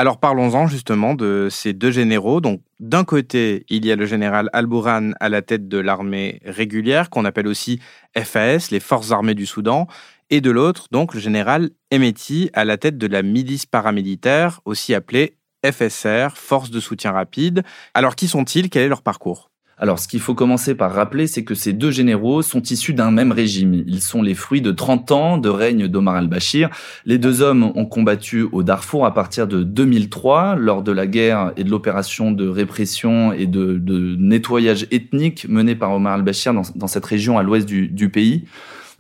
Alors 0.00 0.16
parlons-en 0.16 0.66
justement 0.66 1.12
de 1.12 1.49
ces 1.50 1.75
deux 1.75 1.90
généraux. 1.90 2.40
Donc 2.40 2.62
d'un 2.78 3.04
côté, 3.04 3.66
il 3.69 3.85
y 3.85 3.92
a 3.92 3.97
le 3.97 4.07
général 4.07 4.49
Al-Bourhan 4.54 5.11
à 5.21 5.28
la 5.28 5.42
tête 5.42 5.69
de 5.69 5.76
l'armée 5.76 6.40
régulière, 6.47 7.11
qu'on 7.11 7.26
appelle 7.26 7.47
aussi 7.47 7.80
FAS, 8.16 8.69
les 8.71 8.80
forces 8.80 9.12
armées 9.12 9.35
du 9.35 9.45
Soudan, 9.45 9.88
et 10.30 10.40
de 10.40 10.50
l'autre, 10.50 10.87
donc 10.90 11.12
le 11.12 11.21
général 11.21 11.69
Emeti 11.90 12.49
à 12.54 12.64
la 12.64 12.78
tête 12.78 12.97
de 12.97 13.07
la 13.07 13.21
milice 13.21 13.66
paramilitaire, 13.66 14.62
aussi 14.64 14.95
appelée 14.95 15.37
FSR, 15.71 16.28
Force 16.35 16.71
de 16.71 16.80
soutien 16.80 17.12
rapide. 17.12 17.62
Alors 17.92 18.16
qui 18.16 18.26
sont-ils? 18.26 18.71
Quel 18.71 18.85
est 18.85 18.88
leur 18.88 19.02
parcours? 19.02 19.50
Alors, 19.81 19.99
ce 19.99 20.07
qu'il 20.07 20.21
faut 20.21 20.35
commencer 20.35 20.75
par 20.75 20.93
rappeler, 20.93 21.27
c'est 21.27 21.43
que 21.43 21.55
ces 21.55 21.73
deux 21.73 21.91
généraux 21.91 22.43
sont 22.43 22.61
issus 22.61 22.93
d'un 22.93 23.11
même 23.11 23.33
régime. 23.33 23.83
Ils 23.87 24.03
sont 24.03 24.21
les 24.21 24.35
fruits 24.35 24.61
de 24.61 24.73
30 24.73 25.11
ans 25.11 25.39
de 25.39 25.49
règne 25.49 25.89
d'Omar 25.89 26.17
al-Bashir. 26.17 26.69
Les 27.07 27.17
deux 27.17 27.41
hommes 27.41 27.73
ont 27.75 27.87
combattu 27.87 28.43
au 28.53 28.63
Darfour 28.63 29.07
à 29.07 29.15
partir 29.15 29.47
de 29.47 29.63
2003, 29.63 30.57
lors 30.57 30.83
de 30.83 30.93
la 30.93 31.07
guerre 31.07 31.53
et 31.57 31.65
de 31.65 31.71
l'opération 31.71 32.31
de 32.31 32.47
répression 32.47 33.33
et 33.33 33.47
de, 33.47 33.81
nettoyage 34.19 34.87
ethnique 34.91 35.47
menée 35.49 35.75
par 35.75 35.93
Omar 35.93 36.13
al-Bashir 36.13 36.53
dans, 36.53 36.87
cette 36.87 37.07
région 37.07 37.39
à 37.39 37.43
l'ouest 37.43 37.67
du, 37.67 37.89
du 37.89 38.11
pays. 38.11 38.45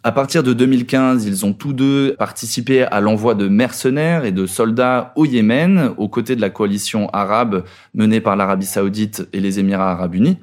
À 0.02 0.12
partir 0.12 0.42
de 0.42 0.54
2015, 0.54 1.26
ils 1.26 1.44
ont 1.44 1.52
tous 1.52 1.74
deux 1.74 2.14
participé 2.18 2.84
à 2.84 3.02
l'envoi 3.02 3.34
de 3.34 3.48
mercenaires 3.48 4.24
et 4.24 4.32
de 4.32 4.46
soldats 4.46 5.12
au 5.14 5.26
Yémen, 5.26 5.92
aux 5.98 6.08
côtés 6.08 6.36
de 6.36 6.40
la 6.40 6.48
coalition 6.48 7.10
arabe 7.10 7.64
menée 7.92 8.22
par 8.22 8.34
l'Arabie 8.34 8.64
saoudite 8.64 9.28
et 9.34 9.40
les 9.40 9.58
Émirats 9.58 9.90
arabes 9.90 10.14
unis. 10.14 10.38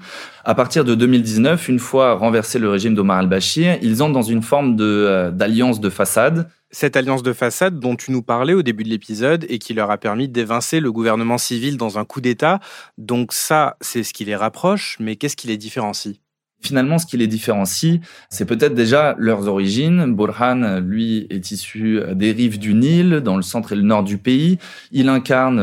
À 0.45 0.53
partir 0.53 0.85
de 0.85 0.93
2019, 0.93 1.69
une 1.69 1.79
fois 1.79 2.13
renversé 2.13 2.59
le 2.59 2.69
régime 2.69 2.93
d'Omar 2.93 3.17
al-Bashir, 3.17 3.79
ils 3.81 4.03
entrent 4.03 4.13
dans 4.13 4.21
une 4.21 4.43
forme 4.43 4.77
euh, 4.79 5.31
d'alliance 5.31 5.79
de 5.79 5.89
façade. 5.89 6.47
Cette 6.69 6.95
alliance 6.95 7.23
de 7.23 7.33
façade 7.33 7.79
dont 7.79 7.95
tu 7.95 8.11
nous 8.11 8.21
parlais 8.21 8.53
au 8.53 8.61
début 8.61 8.83
de 8.83 8.89
l'épisode 8.89 9.43
et 9.49 9.57
qui 9.57 9.73
leur 9.73 9.89
a 9.89 9.97
permis 9.97 10.29
d'évincer 10.29 10.79
le 10.79 10.91
gouvernement 10.91 11.39
civil 11.39 11.77
dans 11.77 11.97
un 11.97 12.05
coup 12.05 12.21
d'État. 12.21 12.59
Donc 12.99 13.33
ça, 13.33 13.75
c'est 13.81 14.03
ce 14.03 14.13
qui 14.13 14.23
les 14.23 14.35
rapproche, 14.35 14.97
mais 14.99 15.15
qu'est-ce 15.15 15.35
qui 15.35 15.47
les 15.47 15.57
différencie? 15.57 16.19
Finalement, 16.61 16.97
ce 16.97 17.05
qui 17.05 17.17
les 17.17 17.27
différencie, 17.27 17.99
c'est 18.29 18.45
peut-être 18.45 18.73
déjà 18.73 19.15
leurs 19.19 19.47
origines. 19.47 20.15
Burhan, 20.15 20.79
lui, 20.79 21.27
est 21.29 21.51
issu 21.51 22.01
des 22.13 22.31
rives 22.31 22.59
du 22.59 22.73
Nil, 22.73 23.21
dans 23.23 23.35
le 23.35 23.43
centre 23.43 23.73
et 23.73 23.75
le 23.75 23.83
nord 23.83 24.03
du 24.03 24.17
pays. 24.17 24.57
Il 24.91 25.09
incarne 25.09 25.59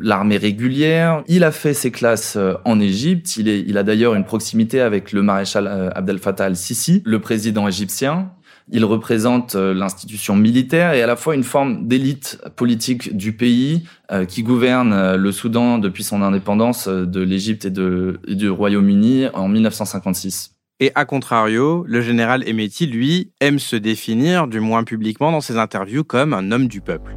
l'armée 0.00 0.36
régulière. 0.36 1.22
Il 1.28 1.44
a 1.44 1.52
fait 1.52 1.74
ses 1.74 1.90
classes 1.90 2.36
euh, 2.36 2.54
en 2.64 2.80
Égypte. 2.80 3.36
Il, 3.36 3.48
est, 3.48 3.60
il 3.66 3.78
a 3.78 3.82
d'ailleurs 3.82 4.14
une 4.14 4.24
proximité 4.24 4.80
avec 4.80 5.12
le 5.12 5.22
maréchal 5.22 5.66
euh, 5.66 5.90
Abdel 5.94 6.18
Fattah 6.18 6.46
al-Sisi, 6.46 7.02
le 7.04 7.20
président 7.20 7.68
égyptien. 7.68 8.30
Il 8.70 8.84
représente 8.84 9.54
euh, 9.54 9.72
l'institution 9.72 10.36
militaire 10.36 10.92
et 10.92 11.02
à 11.02 11.06
la 11.06 11.16
fois 11.16 11.34
une 11.34 11.44
forme 11.44 11.88
d'élite 11.88 12.38
politique 12.54 13.16
du 13.16 13.32
pays 13.32 13.88
euh, 14.12 14.26
qui 14.26 14.42
gouverne 14.42 14.92
euh, 14.92 15.16
le 15.16 15.32
Soudan 15.32 15.78
depuis 15.78 16.04
son 16.04 16.20
indépendance 16.20 16.86
de 16.86 17.20
l'Égypte 17.20 17.64
et, 17.64 17.70
du 17.70 18.50
Royaume-Uni 18.50 19.28
en 19.32 19.48
1956. 19.48 20.52
Et 20.80 20.92
à 20.94 21.06
contrario, 21.06 21.84
le 21.88 22.02
général 22.02 22.46
Emeti, 22.46 22.86
lui, 22.86 23.32
aime 23.40 23.58
se 23.58 23.74
définir, 23.74 24.46
du 24.46 24.60
moins 24.60 24.84
publiquement 24.84 25.32
dans 25.32 25.40
ses 25.40 25.56
interviews, 25.56 26.04
comme 26.04 26.34
un 26.34 26.52
homme 26.52 26.68
du 26.68 26.80
peuple. 26.80 27.16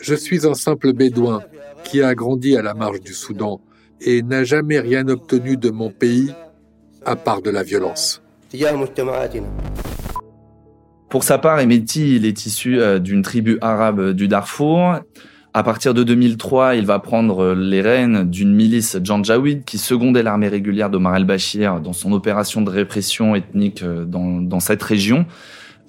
Je 0.00 0.14
suis 0.14 0.46
un 0.46 0.54
simple 0.54 0.92
bédouin 0.92 1.42
qui 1.84 2.02
a 2.02 2.14
grandi 2.14 2.56
à 2.56 2.62
la 2.62 2.74
marge 2.74 3.00
du 3.00 3.12
Soudan 3.12 3.60
et 4.00 4.22
n'a 4.22 4.44
jamais 4.44 4.80
rien 4.80 5.06
obtenu 5.08 5.56
de 5.56 5.70
mon 5.70 5.90
pays 5.90 6.32
à 7.04 7.16
part 7.16 7.42
de 7.42 7.50
la 7.50 7.62
violence. 7.62 8.23
Pour 11.08 11.24
sa 11.24 11.38
part, 11.38 11.58
Emeti, 11.58 12.14
il 12.14 12.24
est 12.24 12.46
issu 12.46 12.78
euh, 12.78 13.00
d'une 13.00 13.22
tribu 13.22 13.58
arabe 13.60 14.12
du 14.12 14.28
Darfour. 14.28 15.00
À 15.52 15.62
partir 15.64 15.92
de 15.92 16.04
2003, 16.04 16.76
il 16.76 16.86
va 16.86 17.00
prendre 17.00 17.42
euh, 17.42 17.54
les 17.56 17.80
rênes 17.80 18.30
d'une 18.30 18.54
milice 18.54 18.96
Janjaweed 19.02 19.64
qui 19.64 19.78
secondait 19.78 20.22
l'armée 20.22 20.46
régulière 20.46 20.88
d'Omar 20.88 21.16
el-Bashir 21.16 21.80
dans 21.80 21.92
son 21.92 22.12
opération 22.12 22.62
de 22.62 22.70
répression 22.70 23.34
ethnique 23.34 23.82
euh, 23.82 24.04
dans, 24.04 24.40
dans 24.40 24.60
cette 24.60 24.82
région. 24.84 25.26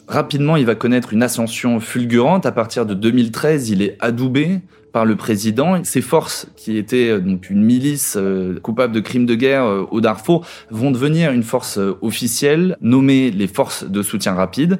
Rapidement, 0.07 0.55
il 0.55 0.65
va 0.65 0.75
connaître 0.75 1.13
une 1.13 1.23
ascension 1.23 1.79
fulgurante. 1.79 2.45
À 2.45 2.51
partir 2.51 2.85
de 2.85 2.93
2013, 2.93 3.69
il 3.69 3.81
est 3.81 3.97
adoubé 3.99 4.59
par 4.91 5.03
le 5.03 5.15
président. 5.15 5.83
Ses 5.83 6.01
forces, 6.01 6.47
qui 6.55 6.77
étaient 6.77 7.09
euh, 7.09 7.19
donc 7.19 7.49
une 7.49 7.63
milice 7.63 8.15
euh, 8.17 8.59
coupable 8.61 8.93
de 8.93 8.99
crimes 8.99 9.25
de 9.25 9.35
guerre 9.35 9.65
euh, 9.65 9.85
au 9.91 9.99
Darfour, 9.99 10.45
vont 10.69 10.91
devenir 10.91 11.31
une 11.31 11.43
force 11.43 11.79
officielle 12.01 12.77
nommée 12.81 13.31
les 13.31 13.47
forces 13.47 13.83
de 13.83 14.01
soutien 14.03 14.35
rapide. 14.35 14.79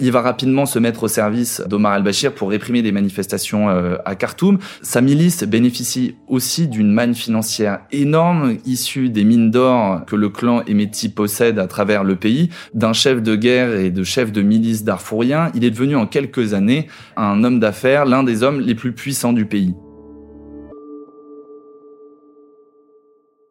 Il 0.00 0.12
va 0.12 0.20
rapidement 0.22 0.64
se 0.64 0.78
mettre 0.78 1.02
au 1.02 1.08
service 1.08 1.60
d'Omar 1.66 1.92
al-Bashir 1.92 2.32
pour 2.32 2.50
réprimer 2.50 2.82
des 2.82 2.92
manifestations 2.92 3.68
euh, 3.68 3.96
à 4.04 4.14
Khartoum. 4.14 4.58
Sa 4.80 5.00
milice 5.00 5.42
bénéficie 5.42 6.14
aussi 6.28 6.68
d'une 6.68 6.92
manne 6.92 7.16
financière 7.16 7.80
énorme 7.90 8.58
issue 8.64 9.08
des 9.08 9.24
mines 9.24 9.50
d'or 9.50 10.04
que 10.06 10.14
le 10.14 10.28
clan 10.28 10.62
Emeti 10.68 11.08
possède 11.08 11.58
à 11.58 11.66
travers 11.66 12.04
le 12.04 12.14
pays. 12.14 12.50
D'un 12.74 12.92
chef 12.92 13.22
de 13.22 13.34
guerre 13.34 13.74
et 13.74 13.90
de 13.90 14.04
chef 14.04 14.30
de 14.30 14.40
milice 14.40 14.84
darfourien, 14.84 15.50
il 15.54 15.64
est 15.64 15.70
devenu 15.70 15.96
en 15.96 16.06
quelques 16.06 16.54
années 16.54 16.86
un 17.16 17.42
homme 17.42 17.58
d'affaires, 17.58 18.04
l'un 18.04 18.22
des 18.22 18.44
hommes 18.44 18.60
les 18.60 18.76
plus 18.76 18.92
puissants 18.92 19.32
du 19.32 19.46
pays. 19.46 19.74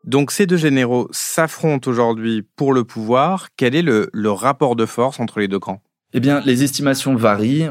Donc 0.05 0.31
ces 0.31 0.45
deux 0.45 0.55
généraux 0.55 1.09
s'affrontent 1.11 1.89
aujourd'hui 1.89 2.45
pour 2.55 2.71
le 2.71 2.85
pouvoir. 2.85 3.49
Quel 3.57 3.75
est 3.75 3.81
le, 3.81 4.09
le 4.13 4.31
rapport 4.31 4.77
de 4.77 4.85
force 4.85 5.19
entre 5.19 5.41
les 5.41 5.49
deux 5.49 5.59
camps 5.59 5.81
eh 6.17 6.19
bien, 6.19 6.41
les 6.45 6.63
estimations 6.63 7.15
varient. 7.15 7.69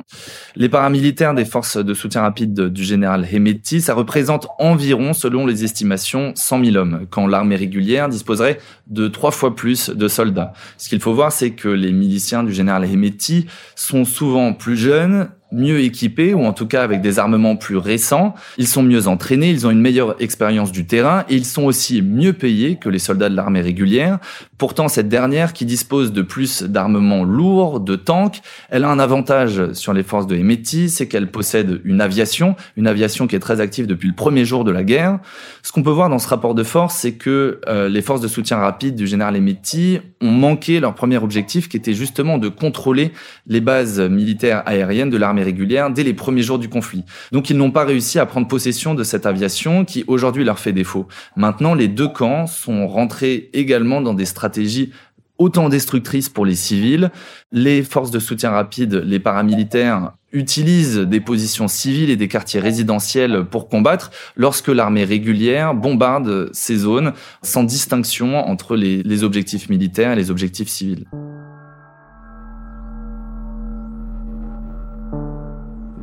Les 0.55 0.69
paramilitaires 0.69 1.35
des 1.35 1.45
forces 1.45 1.79
de 1.79 1.95
soutien 1.95 2.21
rapide 2.21 2.69
du 2.69 2.85
général 2.85 3.27
Hemeti, 3.29 3.81
ça 3.81 3.93
représente 3.93 4.47
environ, 4.61 5.15
selon 5.15 5.47
les 5.47 5.65
estimations, 5.65 6.31
100 6.37 6.65
000 6.65 6.77
hommes, 6.77 7.07
quand 7.11 7.27
l'armée 7.27 7.57
régulière 7.57 8.09
disposerait 8.09 8.61
de 8.87 9.09
trois 9.09 9.33
fois 9.33 9.57
plus 9.57 9.91
de 9.91 10.07
soldats. 10.07 10.53
Ce 10.79 10.89
qu'il 10.89 11.01
faut 11.01 11.13
voir, 11.13 11.33
c'est 11.33 11.51
que 11.51 11.69
les 11.69 11.91
miliciens 11.91 12.45
du 12.45 12.53
général 12.53 12.85
Hemeti 12.85 13.47
sont 13.75 14.05
souvent 14.05 14.53
plus 14.53 14.77
jeunes, 14.77 15.29
mieux 15.53 15.81
équipés 15.81 16.35
ou 16.35 16.45
en 16.45 16.53
tout 16.53 16.67
cas 16.67 16.83
avec 16.83 17.01
des 17.01 17.19
armements 17.19 17.57
plus 17.57 17.77
récents. 17.77 18.35
Ils 18.59 18.67
sont 18.67 18.83
mieux 18.83 19.09
entraînés, 19.09 19.51
ils 19.51 19.67
ont 19.67 19.71
une 19.71 19.81
meilleure 19.81 20.21
expérience 20.21 20.73
du 20.73 20.87
terrain 20.87 21.25
et 21.29 21.37
ils 21.37 21.45
sont 21.45 21.65
aussi 21.65 22.03
mieux 22.03 22.33
payés 22.33 22.77
que 22.77 22.89
les 22.89 22.99
soldats 22.99 23.29
de 23.29 23.37
l'armée 23.37 23.61
régulière. 23.61 24.19
Pourtant, 24.59 24.89
cette 24.89 25.09
dernière, 25.09 25.53
qui 25.53 25.67
dispose 25.67 26.13
de 26.13 26.23
plus 26.23 26.63
d'armements 26.63 27.25
lourds, 27.25 27.81
de 27.81 27.95
tanks, 27.95 28.41
elle 28.71 28.85
a 28.85 28.89
un 28.89 28.99
avantage 28.99 29.73
sur 29.73 29.93
les 29.93 30.03
forces 30.03 30.27
de 30.27 30.35
Hemeti, 30.35 30.89
c'est 30.89 31.07
qu'elle 31.09 31.31
possède 31.31 31.81
une 31.85 32.01
aviation, 32.01 32.57
une 32.77 32.87
aviation 32.87 33.27
qui 33.27 33.37
est 33.37 33.41
très 33.41 33.61
active 33.61 33.87
depuis 33.87 34.09
le 34.09 34.15
premier 34.15 34.45
jour 34.45 34.65
de 34.65 34.71
la 34.71 34.83
guerre. 34.83 35.19
Ce 35.63 35.73
qu'on 35.73 35.83
peut 35.83 35.91
voir 35.91 36.09
dans 36.09 36.19
ce 36.19 36.29
rapport 36.29 36.55
de 36.55 36.63
force, 36.63 36.97
c'est 36.97 37.13
que 37.13 37.61
euh, 37.69 37.89
les 37.89 38.01
forces 38.03 38.21
de 38.23 38.29
soutien 38.29 38.57
rapide 38.57 38.95
du 38.95 39.07
général 39.07 39.37
Hemeti 39.37 39.99
ont 40.23 40.31
manqué 40.31 40.81
leur 40.81 40.95
premier 40.95 41.19
objectif, 41.19 41.69
qui 41.69 41.77
était 41.77 41.95
justement 41.95 42.39
de 42.39 42.49
contrôler 42.49 43.13
les 43.47 43.61
bases 43.61 44.01
militaires 44.01 44.63
aériennes 44.65 45.11
de 45.11 45.19
l'armée 45.19 45.36
régulière 45.43 45.91
dès 45.91 46.03
les 46.03 46.15
premiers 46.15 46.43
jours 46.43 46.59
du 46.59 46.69
conflit. 46.69 47.05
Donc 47.33 47.51
ils 47.51 47.57
n'ont 47.57 47.71
pas 47.71 47.85
réussi 47.85 48.19
à 48.19 48.27
prendre 48.27 48.49
possession 48.49 48.95
de 48.95 49.05
cette 49.05 49.27
aviation 49.27 49.85
qui 49.85 50.05
aujourd'hui 50.07 50.45
leur 50.45 50.59
fait 50.59 50.73
défaut. 50.73 51.07
Maintenant, 51.37 51.75
les 51.75 51.89
deux 51.89 52.09
camps 52.09 52.47
sont 52.47 52.87
rentrés 52.87 53.51
également 53.53 54.01
dans 54.01 54.15
des 54.15 54.27
stratégies 54.27 54.93
autant 55.39 55.69
destructrices 55.69 56.29
pour 56.29 56.47
les 56.47 56.55
civils. 56.55 57.11
Les 57.53 57.83
forces 57.83 58.11
de 58.11 58.19
soutien 58.19 58.51
rapide, 58.51 58.95
les 58.95 59.19
paramilitaires, 59.19 60.13
utilisent 60.33 60.99
des 60.99 61.21
positions 61.21 61.69
civiles 61.69 62.11
et 62.11 62.17
des 62.17 62.29
quartiers 62.29 62.61
résidentiels 62.61 63.45
pour 63.51 63.69
combattre 63.69 64.11
lorsque 64.37 64.69
l'armée 64.69 65.05
régulière 65.05 65.75
bombarde 65.75 66.51
ces 66.53 66.77
zones 66.77 67.13
sans 67.43 67.65
distinction 67.65 68.37
entre 68.37 68.77
les, 68.77 69.03
les 69.03 69.25
objectifs 69.25 69.69
militaires 69.69 70.13
et 70.13 70.17
les 70.17 70.31
objectifs 70.31 70.69
civils. 70.69 71.07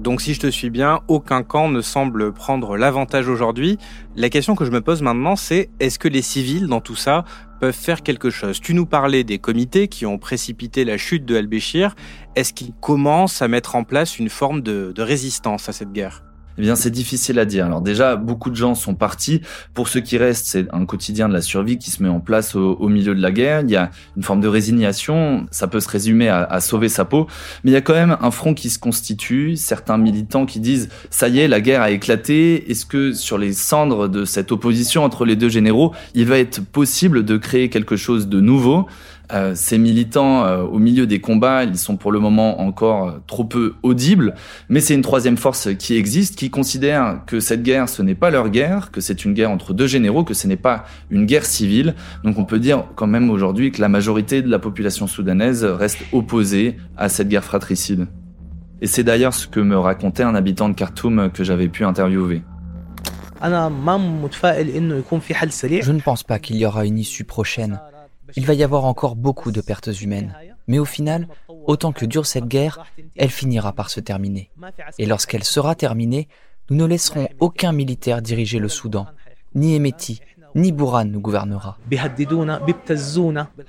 Donc 0.03 0.19
si 0.19 0.33
je 0.33 0.41
te 0.41 0.47
suis 0.47 0.69
bien, 0.69 0.99
aucun 1.07 1.43
camp 1.43 1.69
ne 1.69 1.79
semble 1.79 2.33
prendre 2.33 2.75
l'avantage 2.75 3.29
aujourd'hui. 3.29 3.77
La 4.17 4.29
question 4.29 4.53
que 4.53 4.65
je 4.65 4.71
me 4.71 4.81
pose 4.81 5.01
maintenant, 5.01 5.37
c'est 5.37 5.69
est-ce 5.79 5.97
que 5.97 6.09
les 6.09 6.21
civils 6.21 6.67
dans 6.67 6.81
tout 6.81 6.97
ça 6.97 7.23
peuvent 7.61 7.73
faire 7.73 8.03
quelque 8.03 8.29
chose? 8.29 8.59
Tu 8.59 8.73
nous 8.73 8.85
parlais 8.85 9.23
des 9.23 9.39
comités 9.39 9.87
qui 9.87 10.05
ont 10.05 10.17
précipité 10.17 10.83
la 10.83 10.97
chute 10.97 11.23
de 11.23 11.37
Al-Béchir. 11.37 11.95
Est-ce 12.35 12.51
qu'ils 12.51 12.73
commencent 12.73 13.41
à 13.41 13.47
mettre 13.47 13.77
en 13.77 13.85
place 13.85 14.19
une 14.19 14.27
forme 14.27 14.59
de, 14.59 14.91
de 14.93 15.01
résistance 15.01 15.69
à 15.69 15.71
cette 15.71 15.93
guerre? 15.93 16.21
Eh 16.57 16.61
bien, 16.61 16.75
c'est 16.75 16.91
difficile 16.91 17.39
à 17.39 17.45
dire. 17.45 17.65
Alors 17.65 17.81
déjà, 17.81 18.15
beaucoup 18.15 18.49
de 18.49 18.55
gens 18.55 18.75
sont 18.75 18.95
partis. 18.95 19.41
Pour 19.73 19.87
ceux 19.87 20.01
qui 20.01 20.17
restent, 20.17 20.45
c'est 20.45 20.67
un 20.73 20.85
quotidien 20.85 21.27
de 21.27 21.33
la 21.33 21.41
survie 21.41 21.77
qui 21.77 21.91
se 21.91 22.03
met 22.03 22.09
en 22.09 22.19
place 22.19 22.55
au, 22.55 22.87
milieu 22.89 23.15
de 23.15 23.21
la 23.21 23.31
guerre. 23.31 23.61
Il 23.61 23.71
y 23.71 23.75
a 23.75 23.89
une 24.15 24.23
forme 24.23 24.41
de 24.41 24.47
résignation. 24.47 25.47
Ça 25.51 25.67
peut 25.67 25.79
se 25.79 25.89
résumer 25.89 26.29
à, 26.29 26.43
à, 26.43 26.59
sauver 26.59 26.89
sa 26.89 27.05
peau. 27.05 27.27
Mais 27.63 27.71
il 27.71 27.73
y 27.73 27.77
a 27.77 27.81
quand 27.81 27.93
même 27.93 28.17
un 28.21 28.31
front 28.31 28.53
qui 28.53 28.69
se 28.69 28.77
constitue. 28.77 29.55
Certains 29.55 29.97
militants 29.97 30.45
qui 30.45 30.59
disent, 30.59 30.89
ça 31.09 31.27
y 31.27 31.39
est, 31.39 31.47
la 31.47 31.61
guerre 31.61 31.81
a 31.81 31.91
éclaté. 31.91 32.69
Est-ce 32.69 32.85
que 32.85 33.13
sur 33.13 33.37
les 33.37 33.53
cendres 33.53 34.07
de 34.07 34.25
cette 34.25 34.51
opposition 34.51 35.03
entre 35.03 35.25
les 35.25 35.35
deux 35.35 35.49
généraux, 35.49 35.93
il 36.13 36.25
va 36.25 36.37
être 36.37 36.63
possible 36.63 37.25
de 37.25 37.37
créer 37.37 37.69
quelque 37.69 37.95
chose 37.95 38.27
de 38.27 38.39
nouveau? 38.39 38.87
Euh, 39.31 39.53
ces 39.55 39.77
militants, 39.77 40.45
euh, 40.45 40.63
au 40.63 40.79
milieu 40.79 41.07
des 41.07 41.21
combats, 41.21 41.63
ils 41.63 41.77
sont 41.77 41.95
pour 41.95 42.11
le 42.11 42.19
moment 42.19 42.61
encore 42.61 43.07
euh, 43.07 43.11
trop 43.25 43.45
peu 43.45 43.75
audibles, 43.81 44.35
mais 44.67 44.81
c'est 44.81 44.93
une 44.93 45.01
troisième 45.01 45.37
force 45.37 45.69
qui 45.75 45.95
existe, 45.95 46.35
qui 46.35 46.49
considère 46.49 47.21
que 47.25 47.39
cette 47.39 47.63
guerre, 47.63 47.87
ce 47.87 48.01
n'est 48.01 48.15
pas 48.15 48.29
leur 48.31 48.49
guerre, 48.49 48.91
que 48.91 48.99
c'est 48.99 49.23
une 49.23 49.33
guerre 49.33 49.49
entre 49.49 49.73
deux 49.73 49.87
généraux, 49.87 50.25
que 50.25 50.33
ce 50.33 50.45
n'est 50.45 50.57
pas 50.57 50.83
une 51.09 51.25
guerre 51.25 51.45
civile. 51.45 51.95
Donc 52.25 52.37
on 52.37 52.43
peut 52.43 52.59
dire 52.59 52.83
quand 52.95 53.07
même 53.07 53.29
aujourd'hui 53.29 53.71
que 53.71 53.79
la 53.79 53.87
majorité 53.87 54.41
de 54.41 54.49
la 54.49 54.59
population 54.59 55.07
soudanaise 55.07 55.63
reste 55.63 55.99
opposée 56.11 56.75
à 56.97 57.07
cette 57.07 57.29
guerre 57.29 57.45
fratricide. 57.45 58.07
Et 58.81 58.87
c'est 58.87 59.05
d'ailleurs 59.05 59.33
ce 59.33 59.47
que 59.47 59.61
me 59.61 59.77
racontait 59.77 60.23
un 60.23 60.35
habitant 60.35 60.67
de 60.67 60.73
Khartoum 60.73 61.31
que 61.31 61.45
j'avais 61.45 61.69
pu 61.69 61.85
interviewer. 61.85 62.41
Je 65.81 65.91
ne 65.91 66.01
pense 66.01 66.23
pas 66.23 66.39
qu'il 66.39 66.57
y 66.57 66.65
aura 66.65 66.85
une 66.85 66.97
issue 66.97 67.23
prochaine. 67.23 67.79
Il 68.35 68.45
va 68.45 68.53
y 68.53 68.63
avoir 68.63 68.85
encore 68.85 69.15
beaucoup 69.15 69.51
de 69.51 69.61
pertes 69.61 70.01
humaines. 70.01 70.33
Mais 70.67 70.79
au 70.79 70.85
final, 70.85 71.27
autant 71.47 71.91
que 71.91 72.05
dure 72.05 72.25
cette 72.25 72.47
guerre, 72.47 72.85
elle 73.15 73.29
finira 73.29 73.73
par 73.73 73.89
se 73.89 73.99
terminer. 73.99 74.49
Et 74.97 75.05
lorsqu'elle 75.05 75.43
sera 75.43 75.75
terminée, 75.75 76.27
nous 76.69 76.77
ne 76.77 76.85
laisserons 76.85 77.27
aucun 77.39 77.71
militaire 77.71 78.21
diriger 78.21 78.59
le 78.59 78.69
Soudan. 78.69 79.07
Ni 79.55 79.75
Emeti, 79.75 80.21
ni 80.55 80.71
Bourhan 80.71 81.05
nous 81.05 81.19
gouvernera. 81.19 81.77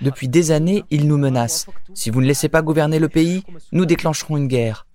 Depuis 0.01 0.29
des 0.29 0.51
années, 0.51 0.85
ils 0.91 1.09
nous 1.09 1.19
menacent. 1.19 1.67
Si 1.95 2.11
vous 2.11 2.21
ne 2.21 2.27
laissez 2.27 2.49
pas 2.49 2.63
gouverner 2.63 2.99
le 2.99 3.09
pays, 3.09 3.43
nous 3.73 3.87
déclencherons 3.87 4.37
une 4.37 4.49
guerre. 4.49 4.87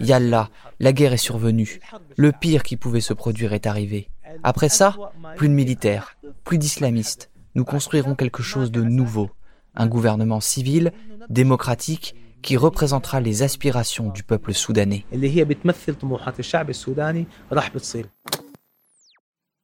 Yallah, 0.00 0.50
la 0.78 0.92
guerre 0.92 1.12
est 1.12 1.18
survenue. 1.18 1.80
Le 2.16 2.32
pire 2.32 2.62
qui 2.62 2.76
pouvait 2.76 3.00
se 3.00 3.12
produire 3.12 3.52
est 3.52 3.66
arrivé. 3.66 4.08
Après 4.42 4.68
ça, 4.68 4.96
plus 5.36 5.48
de 5.48 5.54
militaires, 5.54 6.16
plus 6.44 6.58
d'islamistes, 6.58 7.30
nous 7.54 7.64
construirons 7.64 8.14
quelque 8.14 8.42
chose 8.42 8.70
de 8.70 8.82
nouveau, 8.82 9.30
un 9.74 9.86
gouvernement 9.86 10.40
civil, 10.40 10.92
démocratique, 11.28 12.14
qui 12.42 12.56
représentera 12.56 13.20
les 13.20 13.42
aspirations 13.42 14.08
du 14.08 14.22
peuple 14.22 14.54
soudanais. 14.54 15.04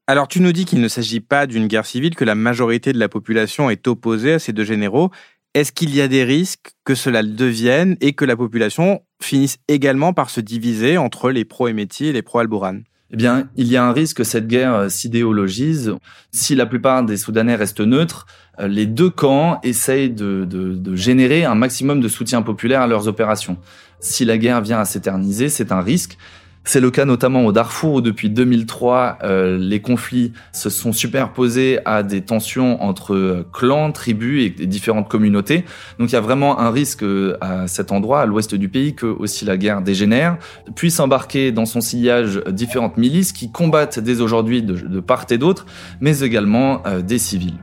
Alors 0.06 0.28
tu 0.28 0.40
nous 0.40 0.52
dis 0.52 0.66
qu'il 0.66 0.80
ne 0.80 0.88
s'agit 0.88 1.20
pas 1.20 1.46
d'une 1.46 1.66
guerre 1.66 1.86
civile, 1.86 2.14
que 2.14 2.24
la 2.24 2.34
majorité 2.34 2.92
de 2.92 2.98
la 2.98 3.08
population 3.08 3.70
est 3.70 3.88
opposée 3.88 4.34
à 4.34 4.38
ces 4.38 4.52
deux 4.52 4.64
généraux. 4.64 5.10
Est-ce 5.54 5.72
qu'il 5.72 5.94
y 5.94 6.00
a 6.00 6.08
des 6.08 6.22
risques 6.22 6.72
que 6.84 6.94
cela 6.94 7.22
le 7.22 7.30
devienne 7.30 7.96
et 8.00 8.12
que 8.12 8.24
la 8.24 8.36
population 8.36 9.02
finisse 9.20 9.56
également 9.68 10.12
par 10.12 10.30
se 10.30 10.40
diviser 10.40 10.98
entre 10.98 11.30
les 11.30 11.44
pro-Emeti 11.44 12.06
et 12.06 12.12
les 12.12 12.22
pro-Al-Bourhan 12.22 12.80
eh 13.12 13.16
bien, 13.16 13.48
il 13.56 13.68
y 13.68 13.76
a 13.76 13.84
un 13.84 13.92
risque 13.92 14.18
que 14.18 14.24
cette 14.24 14.48
guerre 14.48 14.74
euh, 14.74 14.88
s'idéologise. 14.88 15.94
Si 16.32 16.54
la 16.56 16.66
plupart 16.66 17.04
des 17.04 17.16
Soudanais 17.16 17.54
restent 17.54 17.80
neutres, 17.80 18.26
euh, 18.58 18.66
les 18.66 18.86
deux 18.86 19.10
camps 19.10 19.60
essayent 19.62 20.10
de, 20.10 20.44
de, 20.44 20.74
de, 20.74 20.96
générer 20.96 21.44
un 21.44 21.54
maximum 21.54 22.00
de 22.00 22.08
soutien 22.08 22.42
populaire 22.42 22.82
à 22.82 22.86
leurs 22.88 23.06
opérations. 23.06 23.58
Si 24.00 24.24
la 24.24 24.38
guerre 24.38 24.60
vient 24.60 24.80
à 24.80 24.84
s'éterniser, 24.84 25.48
c'est 25.48 25.70
un 25.70 25.80
risque. 25.80 26.18
C'est 26.68 26.80
le 26.80 26.90
cas 26.90 27.04
notamment 27.04 27.46
au 27.46 27.52
Darfour 27.52 27.94
où 27.94 28.00
depuis 28.00 28.28
2003, 28.28 29.18
euh, 29.22 29.56
les 29.56 29.80
conflits 29.80 30.32
se 30.50 30.68
sont 30.68 30.92
superposés 30.92 31.78
à 31.84 32.02
des 32.02 32.22
tensions 32.22 32.82
entre 32.82 33.14
euh, 33.14 33.46
clans, 33.52 33.92
tribus 33.92 34.52
et 34.58 34.66
différentes 34.66 35.08
communautés. 35.08 35.64
Donc 36.00 36.10
il 36.10 36.14
y 36.14 36.16
a 36.16 36.20
vraiment 36.20 36.58
un 36.58 36.72
risque 36.72 37.04
euh, 37.04 37.38
à 37.40 37.68
cet 37.68 37.92
endroit, 37.92 38.22
à 38.22 38.26
l'ouest 38.26 38.56
du 38.56 38.68
pays, 38.68 38.96
que 38.96 39.06
aussi 39.06 39.44
la 39.44 39.56
guerre 39.56 39.80
dégénère, 39.80 40.38
puisse 40.74 40.98
embarquer 40.98 41.52
dans 41.52 41.66
son 41.66 41.80
sillage 41.80 42.42
différentes 42.48 42.96
milices 42.96 43.32
qui 43.32 43.52
combattent 43.52 44.00
dès 44.00 44.20
aujourd'hui 44.20 44.62
de, 44.62 44.74
de, 44.74 45.00
part 45.00 45.26
et 45.30 45.38
d'autre, 45.38 45.66
mais 46.00 46.18
également 46.18 46.82
des 47.04 47.18
civils. 47.18 47.60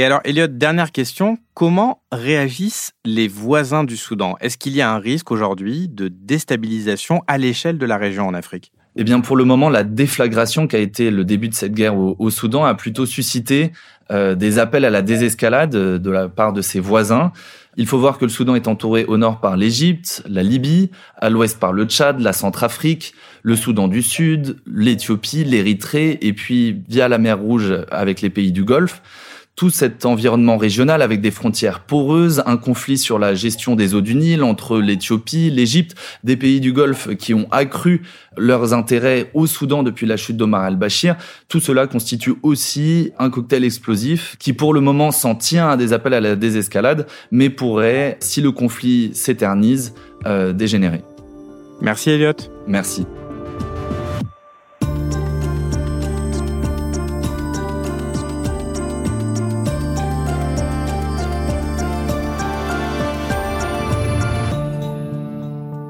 Et 0.00 0.04
alors, 0.04 0.22
Elliot, 0.24 0.46
dernière 0.46 0.92
question. 0.92 1.36
Comment 1.52 2.00
réagissent 2.10 2.92
les 3.04 3.28
voisins 3.28 3.84
du 3.84 3.98
Soudan? 3.98 4.34
Est-ce 4.40 4.56
qu'il 4.56 4.74
y 4.74 4.80
a 4.80 4.90
un 4.90 4.98
risque 4.98 5.30
aujourd'hui 5.30 5.88
de 5.88 6.08
déstabilisation 6.08 7.20
à 7.26 7.36
l'échelle 7.36 7.76
de 7.76 7.84
la 7.84 7.98
région 7.98 8.26
en 8.26 8.32
Afrique? 8.32 8.72
Eh 8.96 9.04
bien, 9.04 9.20
pour 9.20 9.36
le 9.36 9.44
moment, 9.44 9.68
la 9.68 9.84
déflagration 9.84 10.66
qui 10.66 10.76
a 10.76 10.78
été 10.78 11.10
le 11.10 11.26
début 11.26 11.50
de 11.50 11.54
cette 11.54 11.74
guerre 11.74 11.98
au, 11.98 12.30
Soudan 12.30 12.64
a 12.64 12.72
plutôt 12.72 13.04
suscité 13.04 13.72
euh, 14.10 14.34
des 14.34 14.58
appels 14.58 14.86
à 14.86 14.90
la 14.90 15.02
désescalade 15.02 15.68
de 15.68 16.10
la 16.10 16.30
part 16.30 16.54
de 16.54 16.62
ses 16.62 16.80
voisins. 16.80 17.30
Il 17.76 17.86
faut 17.86 17.98
voir 17.98 18.16
que 18.16 18.24
le 18.24 18.30
Soudan 18.30 18.54
est 18.54 18.68
entouré 18.68 19.04
au 19.04 19.18
nord 19.18 19.38
par 19.38 19.58
l'Égypte, 19.58 20.22
la 20.26 20.42
Libye, 20.42 20.90
à 21.18 21.28
l'ouest 21.28 21.60
par 21.60 21.74
le 21.74 21.84
Tchad, 21.84 22.20
la 22.20 22.32
Centrafrique, 22.32 23.12
le 23.42 23.54
Soudan 23.54 23.86
du 23.86 24.00
Sud, 24.00 24.56
l'Éthiopie, 24.64 25.44
l'Érythrée, 25.44 26.16
et 26.22 26.32
puis 26.32 26.82
via 26.88 27.06
la 27.06 27.18
mer 27.18 27.38
Rouge 27.38 27.74
avec 27.90 28.22
les 28.22 28.30
pays 28.30 28.50
du 28.50 28.64
Golfe 28.64 29.02
tout 29.60 29.68
cet 29.68 30.06
environnement 30.06 30.56
régional 30.56 31.02
avec 31.02 31.20
des 31.20 31.30
frontières 31.30 31.80
poreuses, 31.80 32.42
un 32.46 32.56
conflit 32.56 32.96
sur 32.96 33.18
la 33.18 33.34
gestion 33.34 33.76
des 33.76 33.94
eaux 33.94 34.00
du 34.00 34.14
Nil 34.14 34.42
entre 34.42 34.78
l'Éthiopie, 34.78 35.50
l'Égypte, 35.50 35.94
des 36.24 36.38
pays 36.38 36.60
du 36.60 36.72
Golfe 36.72 37.14
qui 37.16 37.34
ont 37.34 37.46
accru 37.50 38.00
leurs 38.38 38.72
intérêts 38.72 39.30
au 39.34 39.46
Soudan 39.46 39.82
depuis 39.82 40.06
la 40.06 40.16
chute 40.16 40.38
d'Omar 40.38 40.62
al-Bashir. 40.62 41.14
Tout 41.48 41.60
cela 41.60 41.86
constitue 41.86 42.36
aussi 42.42 43.12
un 43.18 43.28
cocktail 43.28 43.64
explosif 43.64 44.34
qui 44.38 44.54
pour 44.54 44.72
le 44.72 44.80
moment 44.80 45.10
s'en 45.10 45.34
tient 45.34 45.68
à 45.68 45.76
des 45.76 45.92
appels 45.92 46.14
à 46.14 46.22
la 46.22 46.36
désescalade, 46.36 47.06
mais 47.30 47.50
pourrait, 47.50 48.16
si 48.20 48.40
le 48.40 48.52
conflit 48.52 49.10
s'éternise, 49.12 49.92
euh, 50.24 50.54
dégénérer. 50.54 51.02
Merci 51.82 52.08
Elliot. 52.12 52.32
Merci. 52.66 53.04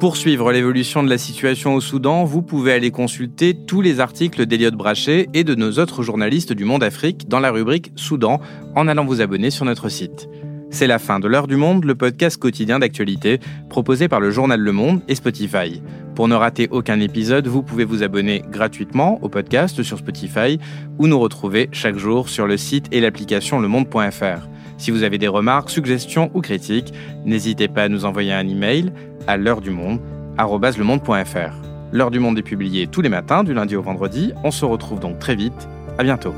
Pour 0.01 0.17
suivre 0.17 0.51
l'évolution 0.51 1.03
de 1.03 1.11
la 1.11 1.19
situation 1.19 1.75
au 1.75 1.81
Soudan, 1.83 2.25
vous 2.25 2.41
pouvez 2.41 2.73
aller 2.73 2.91
consulter 2.91 3.53
tous 3.53 3.83
les 3.83 4.01
articles 4.01 4.47
d'Eliott 4.47 4.75
Brachet 4.75 5.29
et 5.35 5.45
de 5.45 5.55
nos 5.55 5.73
autres 5.73 6.03
journalistes 6.03 6.55
du 6.55 6.65
Monde 6.65 6.83
Afrique 6.83 7.29
dans 7.29 7.39
la 7.39 7.51
rubrique 7.51 7.93
Soudan 7.97 8.41
en 8.75 8.89
allant 8.89 9.05
vous 9.05 9.21
abonner 9.21 9.51
sur 9.51 9.67
notre 9.67 9.91
site. 9.91 10.27
C'est 10.71 10.87
la 10.87 10.99
fin 10.99 11.21
de 11.21 11.29
l'heure 11.29 11.49
du 11.49 11.57
monde, 11.57 11.85
le 11.85 11.95
podcast 11.95 12.39
quotidien 12.39 12.79
d'actualité 12.79 13.41
proposé 13.69 14.09
par 14.09 14.21
le 14.21 14.31
journal 14.31 14.59
Le 14.59 14.73
Monde 14.73 15.03
et 15.07 15.17
Spotify. 15.17 15.83
Pour 16.15 16.29
ne 16.29 16.35
rater 16.35 16.69
aucun 16.71 16.99
épisode, 17.01 17.47
vous 17.47 17.63
pouvez 17.63 17.85
vous 17.85 18.03
abonner 18.03 18.43
gratuitement 18.51 19.19
au 19.21 19.29
podcast 19.29 19.83
sur 19.83 19.99
Spotify 19.99 20.59
ou 20.99 21.09
nous 21.09 21.21
retrouver 21.21 21.69
chaque 21.73 21.99
jour 21.99 22.31
sur 22.31 22.47
le 22.47 22.57
site 22.57 22.87
et 22.91 23.01
l'application 23.01 23.61
lemonde.fr. 23.61 24.49
Si 24.79 24.91
vous 24.91 25.03
avez 25.03 25.19
des 25.19 25.29
remarques, 25.29 25.69
suggestions 25.69 26.31
ou 26.33 26.41
critiques, 26.41 26.95
n'hésitez 27.27 27.69
pas 27.69 27.83
à 27.83 27.89
nous 27.91 28.07
envoyer 28.07 28.33
un 28.33 28.49
email 28.49 28.93
à 29.31 29.37
l'heure 29.37 29.61
du 29.61 29.71
monde 29.71 30.01
@lemonde.fr. 30.39 31.55
L'heure 31.93 32.11
du 32.11 32.19
monde 32.19 32.37
est 32.39 32.43
publiée 32.43 32.89
tous 32.89 33.01
les 33.01 33.09
matins 33.09 33.45
du 33.45 33.55
lundi 33.55 33.77
au 33.77 33.83
vendredi. 33.83 34.33
On 34.43 34.51
se 34.51 34.65
retrouve 34.65 34.99
donc 34.99 35.21
très 35.21 35.37
vite. 35.37 35.69
À 35.99 36.03
bientôt. 36.03 36.35